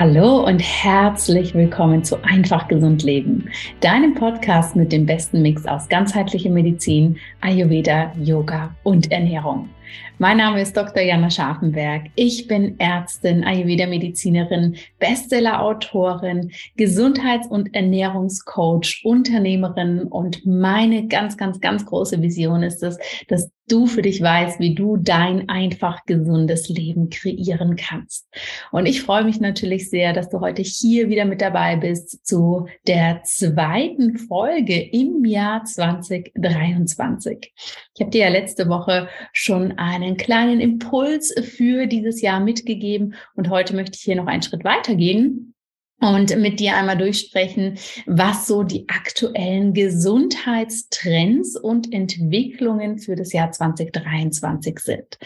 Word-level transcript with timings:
Hallo 0.00 0.46
und 0.46 0.60
herzlich 0.60 1.54
willkommen 1.54 2.02
zu 2.02 2.24
Einfach 2.24 2.68
Gesund 2.68 3.02
Leben, 3.02 3.50
deinem 3.80 4.14
Podcast 4.14 4.74
mit 4.74 4.92
dem 4.92 5.04
besten 5.04 5.42
Mix 5.42 5.66
aus 5.66 5.90
ganzheitlicher 5.90 6.48
Medizin, 6.48 7.18
Ayurveda, 7.42 8.10
Yoga 8.18 8.74
und 8.82 9.12
Ernährung. 9.12 9.68
Mein 10.18 10.36
Name 10.36 10.60
ist 10.60 10.76
Dr. 10.76 11.02
Jana 11.02 11.30
Scharfenberg. 11.30 12.10
Ich 12.14 12.46
bin 12.46 12.78
Ärztin, 12.78 13.42
Ayurveda-Medizinerin, 13.42 14.76
Bestseller-Autorin, 14.98 16.52
Gesundheits- 16.76 17.48
und 17.48 17.74
Ernährungscoach, 17.74 19.02
Unternehmerin 19.04 20.02
und 20.02 20.44
meine 20.44 21.08
ganz, 21.08 21.36
ganz, 21.36 21.60
ganz 21.60 21.86
große 21.86 22.20
Vision 22.20 22.62
ist 22.62 22.82
es, 22.82 22.98
dass 23.28 23.50
du 23.70 23.86
für 23.86 24.02
dich 24.02 24.20
weißt, 24.20 24.60
wie 24.60 24.74
du 24.74 24.96
dein 24.96 25.48
einfach 25.48 26.04
gesundes 26.06 26.68
Leben 26.68 27.08
kreieren 27.10 27.76
kannst. 27.76 28.26
Und 28.72 28.86
ich 28.86 29.02
freue 29.02 29.24
mich 29.24 29.40
natürlich 29.40 29.90
sehr, 29.90 30.12
dass 30.12 30.28
du 30.28 30.40
heute 30.40 30.62
hier 30.62 31.08
wieder 31.08 31.24
mit 31.24 31.40
dabei 31.40 31.76
bist 31.76 32.26
zu 32.26 32.66
der 32.86 33.22
zweiten 33.24 34.18
Folge 34.18 34.80
im 34.80 35.24
Jahr 35.24 35.64
2023. 35.64 37.52
Ich 37.94 38.00
habe 38.00 38.10
dir 38.10 38.22
ja 38.22 38.28
letzte 38.28 38.68
Woche 38.68 39.08
schon 39.32 39.72
einen 39.80 40.18
kleinen 40.18 40.60
Impuls 40.60 41.34
für 41.56 41.86
dieses 41.86 42.20
Jahr 42.20 42.38
mitgegeben 42.38 43.14
und 43.34 43.48
heute 43.48 43.74
möchte 43.74 43.96
ich 43.96 44.02
hier 44.02 44.16
noch 44.16 44.26
einen 44.26 44.42
Schritt 44.42 44.62
weitergehen 44.62 45.54
und 46.00 46.36
mit 46.36 46.60
dir 46.60 46.76
einmal 46.76 46.98
durchsprechen, 46.98 47.78
was 48.06 48.46
so 48.46 48.62
die 48.62 48.86
aktuellen 48.88 49.72
Gesundheitstrends 49.72 51.56
und 51.56 51.92
Entwicklungen 51.94 52.98
für 52.98 53.16
das 53.16 53.32
Jahr 53.32 53.52
2023 53.52 54.78
sind. 54.80 55.18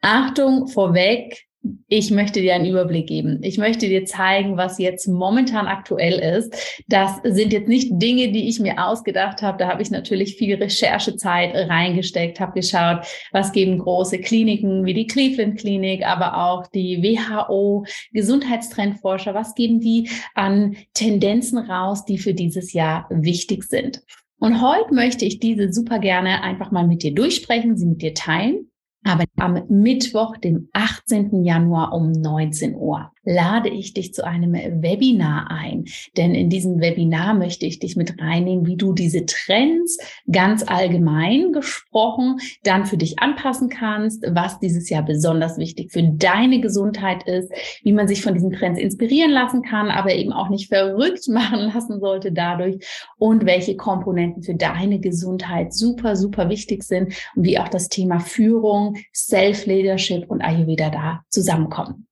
Achtung 0.00 0.66
vorweg, 0.66 1.46
ich 1.88 2.10
möchte 2.10 2.40
dir 2.40 2.54
einen 2.54 2.70
Überblick 2.70 3.06
geben. 3.06 3.40
Ich 3.42 3.58
möchte 3.58 3.88
dir 3.88 4.06
zeigen, 4.06 4.56
was 4.56 4.78
jetzt 4.78 5.06
momentan 5.08 5.66
aktuell 5.66 6.18
ist. 6.38 6.82
Das 6.88 7.20
sind 7.22 7.52
jetzt 7.52 7.68
nicht 7.68 7.90
Dinge, 7.92 8.32
die 8.32 8.48
ich 8.48 8.60
mir 8.60 8.86
ausgedacht 8.86 9.42
habe. 9.42 9.58
Da 9.58 9.68
habe 9.68 9.82
ich 9.82 9.90
natürlich 9.90 10.36
viel 10.36 10.54
Recherchezeit 10.54 11.54
reingesteckt, 11.54 12.40
habe 12.40 12.60
geschaut, 12.60 13.04
was 13.32 13.52
geben 13.52 13.78
große 13.78 14.20
Kliniken 14.20 14.86
wie 14.86 14.94
die 14.94 15.06
Cleveland 15.06 15.58
Klinik, 15.58 16.06
aber 16.06 16.38
auch 16.38 16.66
die 16.68 17.02
WHO, 17.02 17.84
Gesundheitstrendforscher, 18.12 19.34
was 19.34 19.54
geben 19.54 19.80
die 19.80 20.08
an 20.34 20.76
Tendenzen 20.94 21.58
raus, 21.58 22.04
die 22.06 22.18
für 22.18 22.32
dieses 22.32 22.72
Jahr 22.72 23.06
wichtig 23.10 23.64
sind. 23.64 24.02
Und 24.38 24.62
heute 24.62 24.94
möchte 24.94 25.26
ich 25.26 25.40
diese 25.40 25.70
super 25.70 25.98
gerne 25.98 26.42
einfach 26.42 26.70
mal 26.70 26.86
mit 26.86 27.02
dir 27.02 27.14
durchsprechen, 27.14 27.76
sie 27.76 27.84
mit 27.84 28.00
dir 28.00 28.14
teilen. 28.14 28.70
Aber 29.04 29.24
am 29.36 29.62
Mittwoch, 29.68 30.36
dem 30.36 30.68
18. 30.72 31.42
Januar 31.42 31.92
um 31.92 32.12
19 32.12 32.74
Uhr 32.74 33.12
lade 33.24 33.68
ich 33.68 33.92
dich 33.92 34.14
zu 34.14 34.24
einem 34.24 34.54
Webinar 34.54 35.50
ein. 35.50 35.84
Denn 36.16 36.34
in 36.34 36.48
diesem 36.48 36.80
Webinar 36.80 37.34
möchte 37.34 37.66
ich 37.66 37.78
dich 37.78 37.96
mit 37.96 38.20
reinnehmen, 38.20 38.66
wie 38.66 38.76
du 38.76 38.92
diese 38.92 39.26
Trends 39.26 39.98
ganz 40.30 40.64
allgemein 40.66 41.52
gesprochen 41.52 42.38
dann 42.62 42.86
für 42.86 42.96
dich 42.96 43.18
anpassen 43.18 43.68
kannst, 43.68 44.24
was 44.30 44.58
dieses 44.58 44.88
Jahr 44.88 45.04
besonders 45.04 45.58
wichtig 45.58 45.92
für 45.92 46.02
deine 46.02 46.60
Gesundheit 46.60 47.24
ist, 47.24 47.52
wie 47.82 47.92
man 47.92 48.08
sich 48.08 48.22
von 48.22 48.34
diesen 48.34 48.52
Trends 48.52 48.80
inspirieren 48.80 49.30
lassen 49.30 49.62
kann, 49.62 49.90
aber 49.90 50.14
eben 50.14 50.32
auch 50.32 50.48
nicht 50.48 50.68
verrückt 50.68 51.28
machen 51.28 51.70
lassen 51.72 52.00
sollte 52.00 52.32
dadurch 52.32 52.84
und 53.18 53.44
welche 53.44 53.76
Komponenten 53.76 54.42
für 54.42 54.54
deine 54.54 54.98
Gesundheit 55.00 55.72
super, 55.74 56.16
super 56.16 56.48
wichtig 56.48 56.82
sind 56.82 57.14
und 57.36 57.44
wie 57.44 57.58
auch 57.58 57.68
das 57.68 57.88
Thema 57.88 58.20
Führung, 58.20 58.96
Self-Leadership 59.14 60.30
und 60.30 60.40
Ayurveda 60.40 60.90
da 60.90 61.20
zusammenkommen. 61.28 62.06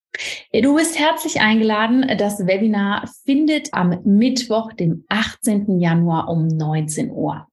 Du 0.53 0.75
bist 0.75 0.99
herzlich 0.99 1.41
eingeladen. 1.41 2.07
Das 2.19 2.47
Webinar 2.47 3.09
findet 3.25 3.73
am 3.73 4.01
Mittwoch, 4.05 4.73
dem 4.73 5.05
18. 5.09 5.79
Januar 5.79 6.29
um 6.29 6.47
19 6.47 7.11
Uhr. 7.11 7.47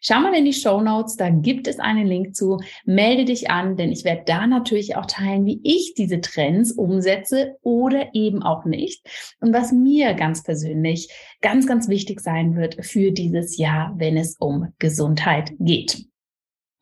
Schau 0.00 0.20
mal 0.20 0.34
in 0.34 0.44
die 0.44 0.52
Show 0.52 0.80
Notes, 0.80 1.16
da 1.16 1.30
gibt 1.30 1.66
es 1.66 1.78
einen 1.78 2.06
Link 2.06 2.36
zu. 2.36 2.58
Melde 2.84 3.24
dich 3.24 3.50
an, 3.50 3.76
denn 3.76 3.90
ich 3.90 4.04
werde 4.04 4.22
da 4.26 4.46
natürlich 4.46 4.96
auch 4.96 5.06
teilen, 5.06 5.46
wie 5.46 5.60
ich 5.62 5.94
diese 5.94 6.20
Trends 6.20 6.72
umsetze 6.72 7.56
oder 7.62 8.14
eben 8.14 8.42
auch 8.42 8.64
nicht. 8.64 9.06
Und 9.40 9.52
was 9.52 9.72
mir 9.72 10.14
ganz 10.14 10.42
persönlich 10.42 11.08
ganz, 11.40 11.66
ganz 11.66 11.88
wichtig 11.88 12.20
sein 12.20 12.56
wird 12.56 12.84
für 12.84 13.12
dieses 13.12 13.56
Jahr, 13.56 13.94
wenn 13.96 14.16
es 14.16 14.36
um 14.38 14.72
Gesundheit 14.78 15.52
geht. 15.58 16.11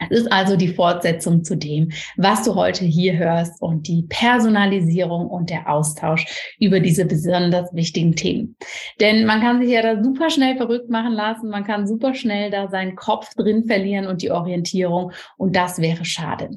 Es 0.09 0.21
ist 0.21 0.33
also 0.33 0.57
die 0.57 0.69
Fortsetzung 0.69 1.45
zu 1.45 1.57
dem, 1.57 1.91
was 2.17 2.45
du 2.45 2.55
heute 2.55 2.85
hier 2.85 3.19
hörst 3.19 3.61
und 3.61 3.87
die 3.87 4.07
Personalisierung 4.09 5.27
und 5.27 5.51
der 5.51 5.71
Austausch 5.71 6.55
über 6.59 6.81
diese 6.81 7.05
besonders 7.05 7.75
wichtigen 7.75 8.15
Themen. 8.17 8.57
Denn 9.01 9.27
man 9.27 9.41
kann 9.41 9.61
sich 9.61 9.71
ja 9.71 9.83
da 9.83 10.03
super 10.03 10.31
schnell 10.31 10.57
verrückt 10.57 10.89
machen 10.89 11.13
lassen, 11.13 11.51
man 11.51 11.65
kann 11.65 11.87
super 11.87 12.15
schnell 12.15 12.51
da 12.51 12.69
seinen 12.69 12.97
Kopf 12.97 13.35
drin 13.35 13.67
verlieren 13.67 14.07
und 14.07 14.23
die 14.23 14.31
Orientierung 14.31 15.13
und 15.37 15.55
das 15.55 15.81
wäre 15.81 16.05
schade. 16.05 16.51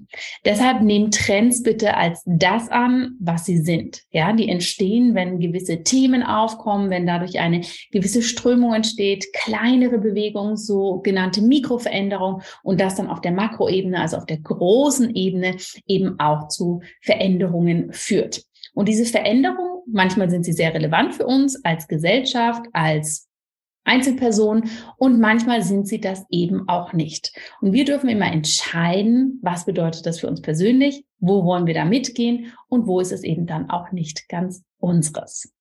Deshalb 0.46 0.82
nehmen 0.82 1.12
Trends 1.12 1.64
bitte 1.64 1.98
als 1.98 2.24
das 2.26 2.70
an, 2.70 3.16
was 3.20 3.46
sie 3.46 3.58
sind. 3.58 4.04
Ja, 4.12 4.32
die 4.32 4.48
entstehen, 4.48 5.16
wenn 5.16 5.40
gewisse 5.40 5.84
Themen 5.84 6.24
aufkommen, 6.24 6.90
wenn 6.90 7.06
dadurch 7.06 7.40
eine 7.40 7.62
gewisse 7.92 8.22
Strömung 8.22 8.74
entsteht, 8.74 9.26
kleinere 9.34 9.98
Bewegungen, 9.98 10.56
sogenannte 10.56 11.42
Mikroveränderungen 11.42 12.42
und 12.64 12.80
das 12.80 12.96
dann 12.96 13.10
auf 13.10 13.20
der 13.20 13.33
Makroebene, 13.36 14.00
also 14.00 14.18
auf 14.18 14.26
der 14.26 14.40
großen 14.40 15.16
Ebene 15.16 15.58
eben 15.88 16.20
auch 16.20 16.48
zu 16.48 16.82
Veränderungen 17.02 17.92
führt. 17.94 18.44
Und 18.74 18.88
diese 18.88 19.06
Veränderungen, 19.06 19.82
manchmal 19.88 20.30
sind 20.30 20.44
sie 20.44 20.54
sehr 20.54 20.74
relevant 20.74 21.16
für 21.16 21.26
uns 21.26 21.64
als 21.64 21.88
Gesellschaft, 21.88 22.66
als 22.74 23.28
Einzelperson 23.86 24.70
und 24.98 25.20
manchmal 25.20 25.62
sind 25.62 25.88
sie 25.88 26.00
das 26.00 26.26
eben 26.30 26.68
auch 26.70 26.94
nicht. 26.94 27.34
Und 27.62 27.74
wir 27.74 27.86
dürfen 27.86 28.10
immer 28.10 28.32
entscheiden, 28.32 29.40
was 29.42 29.66
bedeutet 29.66 30.06
das 30.06 30.20
für 30.20 30.28
uns 30.28 30.42
persönlich, 30.42 31.06
wo 31.20 31.44
wollen 31.44 31.68
wir 31.68 31.74
da 31.74 31.86
mitgehen 31.86 32.54
und 32.70 32.88
wo 32.88 33.00
ist 33.00 33.12
es 33.12 33.24
eben 33.24 33.46
dann 33.46 33.70
auch 33.70 33.92
nicht 33.92 34.30
ganz 34.30 34.64
unseres. 34.80 35.54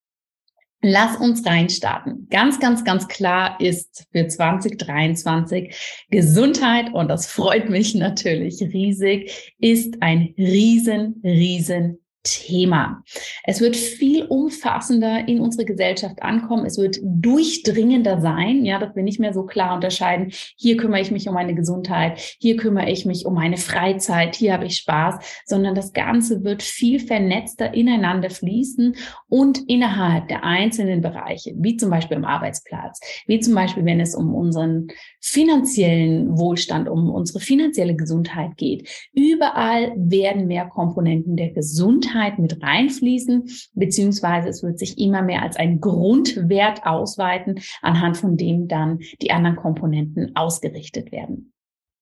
Lass 0.84 1.16
uns 1.16 1.46
reinstarten. 1.46 2.26
Ganz, 2.28 2.58
ganz, 2.58 2.84
ganz 2.84 3.06
klar 3.06 3.60
ist 3.60 4.08
für 4.10 4.26
2023 4.26 6.06
Gesundheit, 6.10 6.92
und 6.92 7.06
das 7.08 7.28
freut 7.28 7.70
mich 7.70 7.94
natürlich 7.94 8.60
riesig, 8.60 9.52
ist 9.60 10.02
ein 10.02 10.34
riesen, 10.36 11.20
riesen 11.22 12.01
Thema. 12.22 13.02
Es 13.44 13.60
wird 13.60 13.74
viel 13.74 14.24
umfassender 14.26 15.26
in 15.26 15.40
unsere 15.40 15.64
Gesellschaft 15.64 16.22
ankommen. 16.22 16.64
Es 16.64 16.78
wird 16.78 16.98
durchdringender 17.02 18.20
sein, 18.20 18.64
ja, 18.64 18.78
dass 18.78 18.94
wir 18.94 19.02
nicht 19.02 19.18
mehr 19.18 19.32
so 19.32 19.44
klar 19.44 19.74
unterscheiden. 19.74 20.32
Hier 20.56 20.76
kümmere 20.76 21.00
ich 21.00 21.10
mich 21.10 21.28
um 21.28 21.34
meine 21.34 21.54
Gesundheit. 21.54 22.20
Hier 22.40 22.56
kümmere 22.56 22.90
ich 22.90 23.06
mich 23.06 23.26
um 23.26 23.34
meine 23.34 23.56
Freizeit. 23.56 24.36
Hier 24.36 24.52
habe 24.52 24.66
ich 24.66 24.76
Spaß, 24.76 25.42
sondern 25.46 25.74
das 25.74 25.92
Ganze 25.92 26.44
wird 26.44 26.62
viel 26.62 27.00
vernetzter 27.00 27.74
ineinander 27.74 28.30
fließen 28.30 28.94
und 29.28 29.68
innerhalb 29.68 30.28
der 30.28 30.44
einzelnen 30.44 31.00
Bereiche, 31.00 31.52
wie 31.56 31.76
zum 31.76 31.90
Beispiel 31.90 32.16
im 32.16 32.24
Arbeitsplatz, 32.24 33.00
wie 33.26 33.40
zum 33.40 33.54
Beispiel, 33.54 33.84
wenn 33.84 34.00
es 34.00 34.14
um 34.14 34.32
unseren 34.34 34.88
finanziellen 35.20 36.38
Wohlstand, 36.38 36.88
um 36.88 37.10
unsere 37.10 37.40
finanzielle 37.40 37.96
Gesundheit 37.96 38.56
geht. 38.56 38.88
Überall 39.12 39.92
werden 39.96 40.46
mehr 40.46 40.66
Komponenten 40.66 41.36
der 41.36 41.50
Gesundheit 41.50 42.11
Gesundheit 42.12 42.38
mit 42.38 42.62
reinfließen, 42.62 43.48
beziehungsweise 43.74 44.48
es 44.48 44.62
wird 44.62 44.78
sich 44.78 44.98
immer 44.98 45.22
mehr 45.22 45.42
als 45.42 45.56
ein 45.56 45.80
Grundwert 45.80 46.84
ausweiten, 46.84 47.60
anhand 47.80 48.16
von 48.16 48.36
dem 48.36 48.68
dann 48.68 49.00
die 49.20 49.30
anderen 49.30 49.56
Komponenten 49.56 50.36
ausgerichtet 50.36 51.12
werden. 51.12 51.52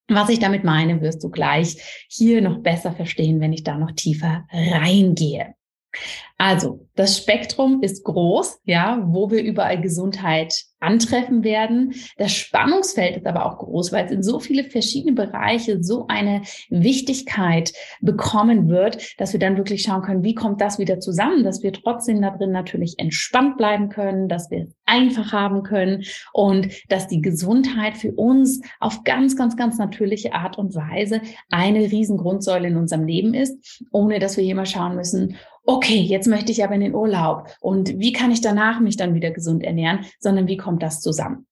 Was 0.09 0.29
ich 0.29 0.41
damit 0.41 0.65
meine, 0.65 1.01
wirst 1.01 1.23
du 1.23 1.31
gleich 1.31 2.07
hier 2.09 2.43
noch 2.43 2.59
besser 2.59 2.93
verstehen, 2.93 3.41
wenn 3.41 3.53
ich 3.53 3.63
da 3.63 3.79
noch 3.79 3.93
tiefer 3.93 4.47
reingehe. 4.51 5.55
Also, 6.41 6.89
das 6.95 7.19
Spektrum 7.19 7.83
ist 7.83 8.03
groß, 8.03 8.61
ja, 8.65 9.03
wo 9.07 9.31
wir 9.31 9.43
überall 9.43 9.79
Gesundheit 9.79 10.55
antreffen 10.81 11.45
werden. 11.45 11.93
Das 12.17 12.33
Spannungsfeld 12.33 13.19
ist 13.19 13.27
aber 13.27 13.45
auch 13.45 13.59
groß, 13.59 13.93
weil 13.93 14.07
es 14.07 14.11
in 14.11 14.23
so 14.23 14.41
viele 14.41 14.65
verschiedene 14.65 15.13
Bereiche 15.13 15.83
so 15.83 16.07
eine 16.09 16.41
Wichtigkeit 16.71 17.75
bekommen 18.01 18.71
wird, 18.71 19.21
dass 19.21 19.35
wir 19.35 19.41
dann 19.41 19.59
wirklich 19.59 19.83
schauen 19.83 20.01
können, 20.01 20.25
wie 20.25 20.35
kommt 20.35 20.63
das 20.63 20.79
wieder 20.79 20.99
zusammen, 20.99 21.45
dass 21.45 21.63
wir 21.63 21.75
trotzdem 21.75 22.23
da 22.23 22.31
drin 22.31 22.53
natürlich 22.53 22.95
entspannt 22.99 23.59
bleiben 23.59 23.91
können, 23.91 24.29
dass 24.29 24.51
wir 24.51 24.63
es 24.63 24.75
einfach 24.87 25.33
haben 25.33 25.63
können 25.63 26.05
und 26.33 26.69
dass 26.89 27.07
die 27.07 27.21
Gesundheit 27.21 27.99
für 27.99 28.13
uns 28.13 28.63
auf 28.81 29.05
ganz, 29.05 29.37
ganz, 29.37 29.59
ganz 29.59 29.77
natürliche 29.77 30.33
Art 30.33 30.57
und 30.57 30.75
Weise 30.75 31.21
eine 31.51 31.81
Riesengrundsäule 31.81 32.69
in 32.69 32.79
unserem 32.79 33.07
Leben 33.07 33.35
ist, 33.35 33.85
ohne 33.93 34.19
dass 34.19 34.39
wir 34.39 34.45
hier 34.45 34.55
mal 34.55 34.65
schauen 34.65 34.97
müssen, 34.97 35.37
okay, 35.67 36.01
jetzt 36.01 36.27
möchte 36.31 36.53
ich 36.53 36.65
aber 36.65 36.75
in 36.75 36.81
den 36.81 36.95
Urlaub 36.95 37.49
und 37.61 37.99
wie 37.99 38.13
kann 38.13 38.31
ich 38.31 38.41
danach 38.41 38.81
mich 38.81 38.97
dann 38.97 39.15
wieder 39.15 39.31
gesund 39.31 39.63
ernähren, 39.63 40.07
sondern 40.19 40.47
wie 40.47 40.57
kommt 40.57 40.83
das 40.83 41.01
zusammen? 41.01 41.47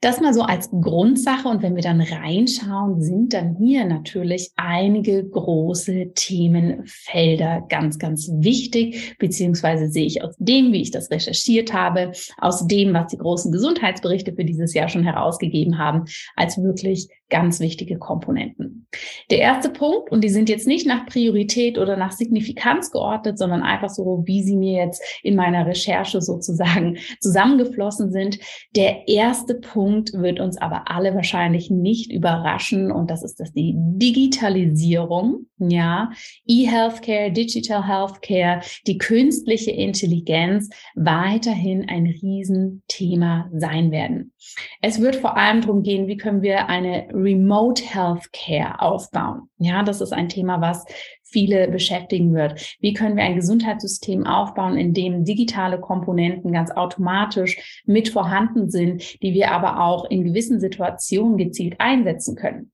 Das 0.00 0.20
mal 0.20 0.34
so 0.34 0.42
als 0.42 0.68
Grundsache. 0.70 1.48
Und 1.48 1.62
wenn 1.62 1.76
wir 1.76 1.82
dann 1.82 2.00
reinschauen, 2.00 3.00
sind 3.00 3.32
dann 3.32 3.56
hier 3.56 3.84
natürlich 3.86 4.50
einige 4.56 5.24
große 5.24 6.12
Themenfelder 6.14 7.64
ganz, 7.68 7.98
ganz 7.98 8.30
wichtig, 8.30 9.16
beziehungsweise 9.18 9.88
sehe 9.88 10.04
ich 10.04 10.22
aus 10.22 10.34
dem, 10.38 10.72
wie 10.72 10.82
ich 10.82 10.90
das 10.90 11.10
recherchiert 11.10 11.72
habe, 11.72 12.12
aus 12.38 12.66
dem, 12.66 12.92
was 12.92 13.08
die 13.08 13.18
großen 13.18 13.50
Gesundheitsberichte 13.50 14.34
für 14.34 14.44
dieses 14.44 14.74
Jahr 14.74 14.88
schon 14.88 15.04
herausgegeben 15.04 15.78
haben, 15.78 16.04
als 16.36 16.62
wirklich 16.62 17.08
ganz 17.30 17.60
wichtige 17.60 17.98
Komponenten. 17.98 18.86
Der 19.30 19.38
erste 19.38 19.70
Punkt, 19.70 20.12
und 20.12 20.22
die 20.22 20.28
sind 20.28 20.48
jetzt 20.48 20.66
nicht 20.66 20.86
nach 20.86 21.06
Priorität 21.06 21.78
oder 21.78 21.96
nach 21.96 22.12
Signifikanz 22.12 22.90
geordnet, 22.90 23.38
sondern 23.38 23.62
einfach 23.62 23.88
so, 23.88 24.22
wie 24.26 24.42
sie 24.42 24.56
mir 24.56 24.84
jetzt 24.84 25.02
in 25.22 25.34
meiner 25.34 25.66
Recherche 25.66 26.20
sozusagen 26.20 26.98
zusammengeflossen 27.20 28.12
sind. 28.12 28.38
Der 28.76 29.08
erste 29.08 29.54
Punkt 29.54 30.12
wird 30.12 30.38
uns 30.38 30.58
aber 30.58 30.90
alle 30.90 31.14
wahrscheinlich 31.14 31.70
nicht 31.70 32.12
überraschen 32.12 32.92
und 32.92 33.10
das 33.10 33.24
ist 33.24 33.40
das 33.40 33.52
die 33.52 33.74
Digitalisierung, 33.76 35.46
ja, 35.58 36.10
E-Healthcare, 36.46 37.32
Digital 37.32 37.86
Healthcare, 37.86 38.60
die 38.86 38.98
künstliche 38.98 39.70
Intelligenz 39.70 40.68
weiterhin 40.94 41.88
ein 41.88 42.06
Riesenthema 42.06 43.50
sein 43.52 43.90
werden. 43.90 44.33
Es 44.80 45.00
wird 45.00 45.16
vor 45.16 45.36
allem 45.36 45.60
darum 45.60 45.82
gehen, 45.82 46.06
wie 46.06 46.16
können 46.16 46.42
wir 46.42 46.68
eine 46.68 47.08
Remote 47.12 47.82
Healthcare 47.82 48.80
aufbauen. 48.80 49.48
Ja, 49.58 49.82
das 49.82 50.00
ist 50.00 50.12
ein 50.12 50.28
Thema, 50.28 50.60
was 50.60 50.84
viele 51.22 51.68
beschäftigen 51.68 52.32
wird. 52.34 52.76
Wie 52.80 52.92
können 52.92 53.16
wir 53.16 53.24
ein 53.24 53.34
Gesundheitssystem 53.34 54.26
aufbauen, 54.26 54.76
in 54.76 54.94
dem 54.94 55.24
digitale 55.24 55.80
Komponenten 55.80 56.52
ganz 56.52 56.70
automatisch 56.70 57.82
mit 57.86 58.08
vorhanden 58.08 58.70
sind, 58.70 59.20
die 59.22 59.34
wir 59.34 59.50
aber 59.50 59.80
auch 59.80 60.04
in 60.08 60.22
gewissen 60.22 60.60
Situationen 60.60 61.36
gezielt 61.36 61.74
einsetzen 61.80 62.36
können? 62.36 62.70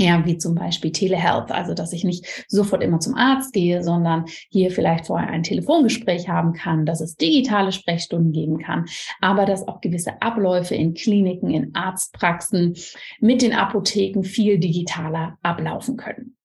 Ja, 0.00 0.24
wie 0.24 0.38
zum 0.38 0.54
Beispiel 0.54 0.92
Telehealth, 0.92 1.50
also 1.50 1.74
dass 1.74 1.92
ich 1.92 2.04
nicht 2.04 2.44
sofort 2.46 2.84
immer 2.84 3.00
zum 3.00 3.16
Arzt 3.16 3.52
gehe, 3.52 3.82
sondern 3.82 4.26
hier 4.48 4.70
vielleicht 4.70 5.06
vorher 5.06 5.28
ein 5.28 5.42
Telefongespräch 5.42 6.28
haben 6.28 6.52
kann, 6.52 6.86
dass 6.86 7.00
es 7.00 7.16
digitale 7.16 7.72
Sprechstunden 7.72 8.30
geben 8.30 8.58
kann, 8.58 8.84
aber 9.20 9.44
dass 9.44 9.66
auch 9.66 9.80
gewisse 9.80 10.22
Abläufe 10.22 10.76
in 10.76 10.94
Kliniken, 10.94 11.50
in 11.50 11.74
Arztpraxen 11.74 12.76
mit 13.18 13.42
den 13.42 13.52
Apotheken 13.52 14.22
viel 14.22 14.58
digitaler 14.58 15.36
ablaufen 15.42 15.96
können. 15.96 16.37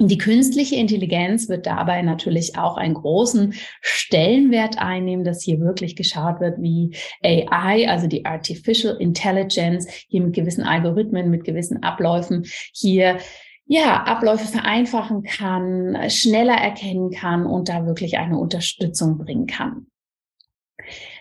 Die 0.00 0.18
künstliche 0.18 0.74
Intelligenz 0.74 1.48
wird 1.48 1.66
dabei 1.66 2.02
natürlich 2.02 2.58
auch 2.58 2.76
einen 2.76 2.94
großen 2.94 3.54
Stellenwert 3.80 4.76
einnehmen, 4.78 5.24
dass 5.24 5.42
hier 5.42 5.60
wirklich 5.60 5.94
geschaut 5.94 6.40
wird, 6.40 6.60
wie 6.60 6.96
AI, 7.22 7.88
also 7.88 8.08
die 8.08 8.24
Artificial 8.26 8.96
Intelligence, 8.96 9.86
hier 10.08 10.22
mit 10.22 10.34
gewissen 10.34 10.64
Algorithmen, 10.64 11.30
mit 11.30 11.44
gewissen 11.44 11.84
Abläufen 11.84 12.44
hier 12.72 13.18
ja, 13.66 14.02
Abläufe 14.02 14.46
vereinfachen 14.46 15.22
kann, 15.22 16.10
schneller 16.10 16.56
erkennen 16.56 17.10
kann 17.10 17.46
und 17.46 17.68
da 17.68 17.86
wirklich 17.86 18.18
eine 18.18 18.36
Unterstützung 18.36 19.16
bringen 19.16 19.46
kann. 19.46 19.86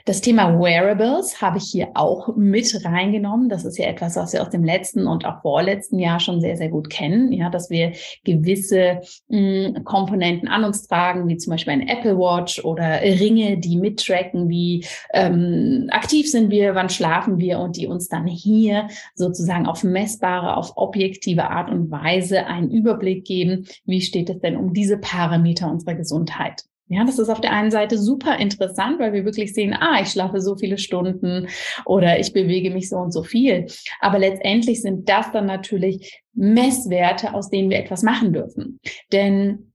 Das 0.06 0.20
Thema 0.20 0.60
Wearables 0.60 1.42
habe 1.42 1.60
ich 1.60 1.64
hier 1.64 1.92
auch 1.94 2.36
mit 2.36 2.84
reingenommen. 2.84 3.48
Das 3.48 3.64
ist 3.64 3.78
ja 3.78 3.86
etwas, 3.86 4.18
was 4.18 4.34
wir 4.34 4.42
aus 4.42 4.50
dem 4.50 4.66
letzten 4.66 5.08
und 5.08 5.26
auch 5.26 5.42
vorletzten 5.42 5.98
Jahr 5.98 6.20
schon 6.20 6.42
sehr, 6.42 6.58
sehr 6.58 6.68
gut 6.68 6.90
kennen. 6.90 7.32
Ja, 7.32 7.50
dass 7.50 7.70
wir 7.70 7.94
gewisse 8.26 9.00
mh, 9.30 9.76
hm, 9.78 9.84
Komponenten 9.86 10.50
an 10.50 10.66
uns 10.66 10.88
tragen, 10.88 11.30
wie 11.30 11.38
zum 11.38 11.52
Beispiel 11.52 11.72
ein 11.72 11.88
Apple 11.88 12.18
Watch 12.18 12.66
oder 12.66 13.02
Ringe, 13.02 13.58
die 13.58 13.78
mittracken, 13.78 14.50
wie 14.50 14.86
ähm, 15.14 15.88
aktiv 15.92 16.30
sind 16.30 16.52
wir, 16.52 16.76
wann 16.76 16.90
schlafen 16.90 17.38
wir 17.38 17.60
und 17.60 17.78
die 17.78 17.88
uns 17.88 18.10
dann 18.10 18.28
hier 18.28 18.90
sozusagen 19.16 19.68
auf 19.68 19.86
messbare, 19.86 20.58
auf 20.58 20.74
objektive 20.76 21.50
Art 21.50 21.70
und 21.70 21.92
Weise 21.92 22.46
einen 22.46 22.70
Überblick 22.72 23.24
geben, 23.24 23.68
wie 23.86 24.02
steht 24.02 24.30
es 24.30 24.40
denn 24.40 24.58
um 24.58 24.74
diese 24.74 24.98
Parameter 24.98 25.72
unserer 25.72 25.96
Gesundheit. 25.96 26.66
Ja, 26.88 27.06
das 27.06 27.18
ist 27.18 27.30
auf 27.30 27.42
der 27.42 27.52
einen 27.52 27.72
Seite 27.72 27.98
super 27.98 28.38
interessant, 28.38 29.00
weil 29.00 29.14
wir 29.14 29.26
wirklich 29.26 29.54
sehen, 29.54 29.74
ah, 29.74 30.02
ich 30.02 30.10
schlafe 30.10 30.42
so 30.42 30.56
viele 30.56 30.78
Stunden 30.78 31.48
oder 31.86 32.20
ich 32.20 32.34
bewege 32.34 32.72
mich 32.72 32.90
so 32.90 32.98
und 32.98 33.12
so 33.12 33.24
viel. 33.24 33.68
Aber 34.00 34.20
letztendlich 34.20 34.82
sind 34.82 35.08
das 35.08 35.32
dann 35.32 35.46
natürlich 35.46 36.22
Messwerte, 36.34 37.34
aus 37.34 37.50
denen 37.50 37.70
wir 37.70 37.80
etwas 37.80 38.04
machen 38.04 38.34
dürfen. 38.34 38.80
Denn 39.12 39.73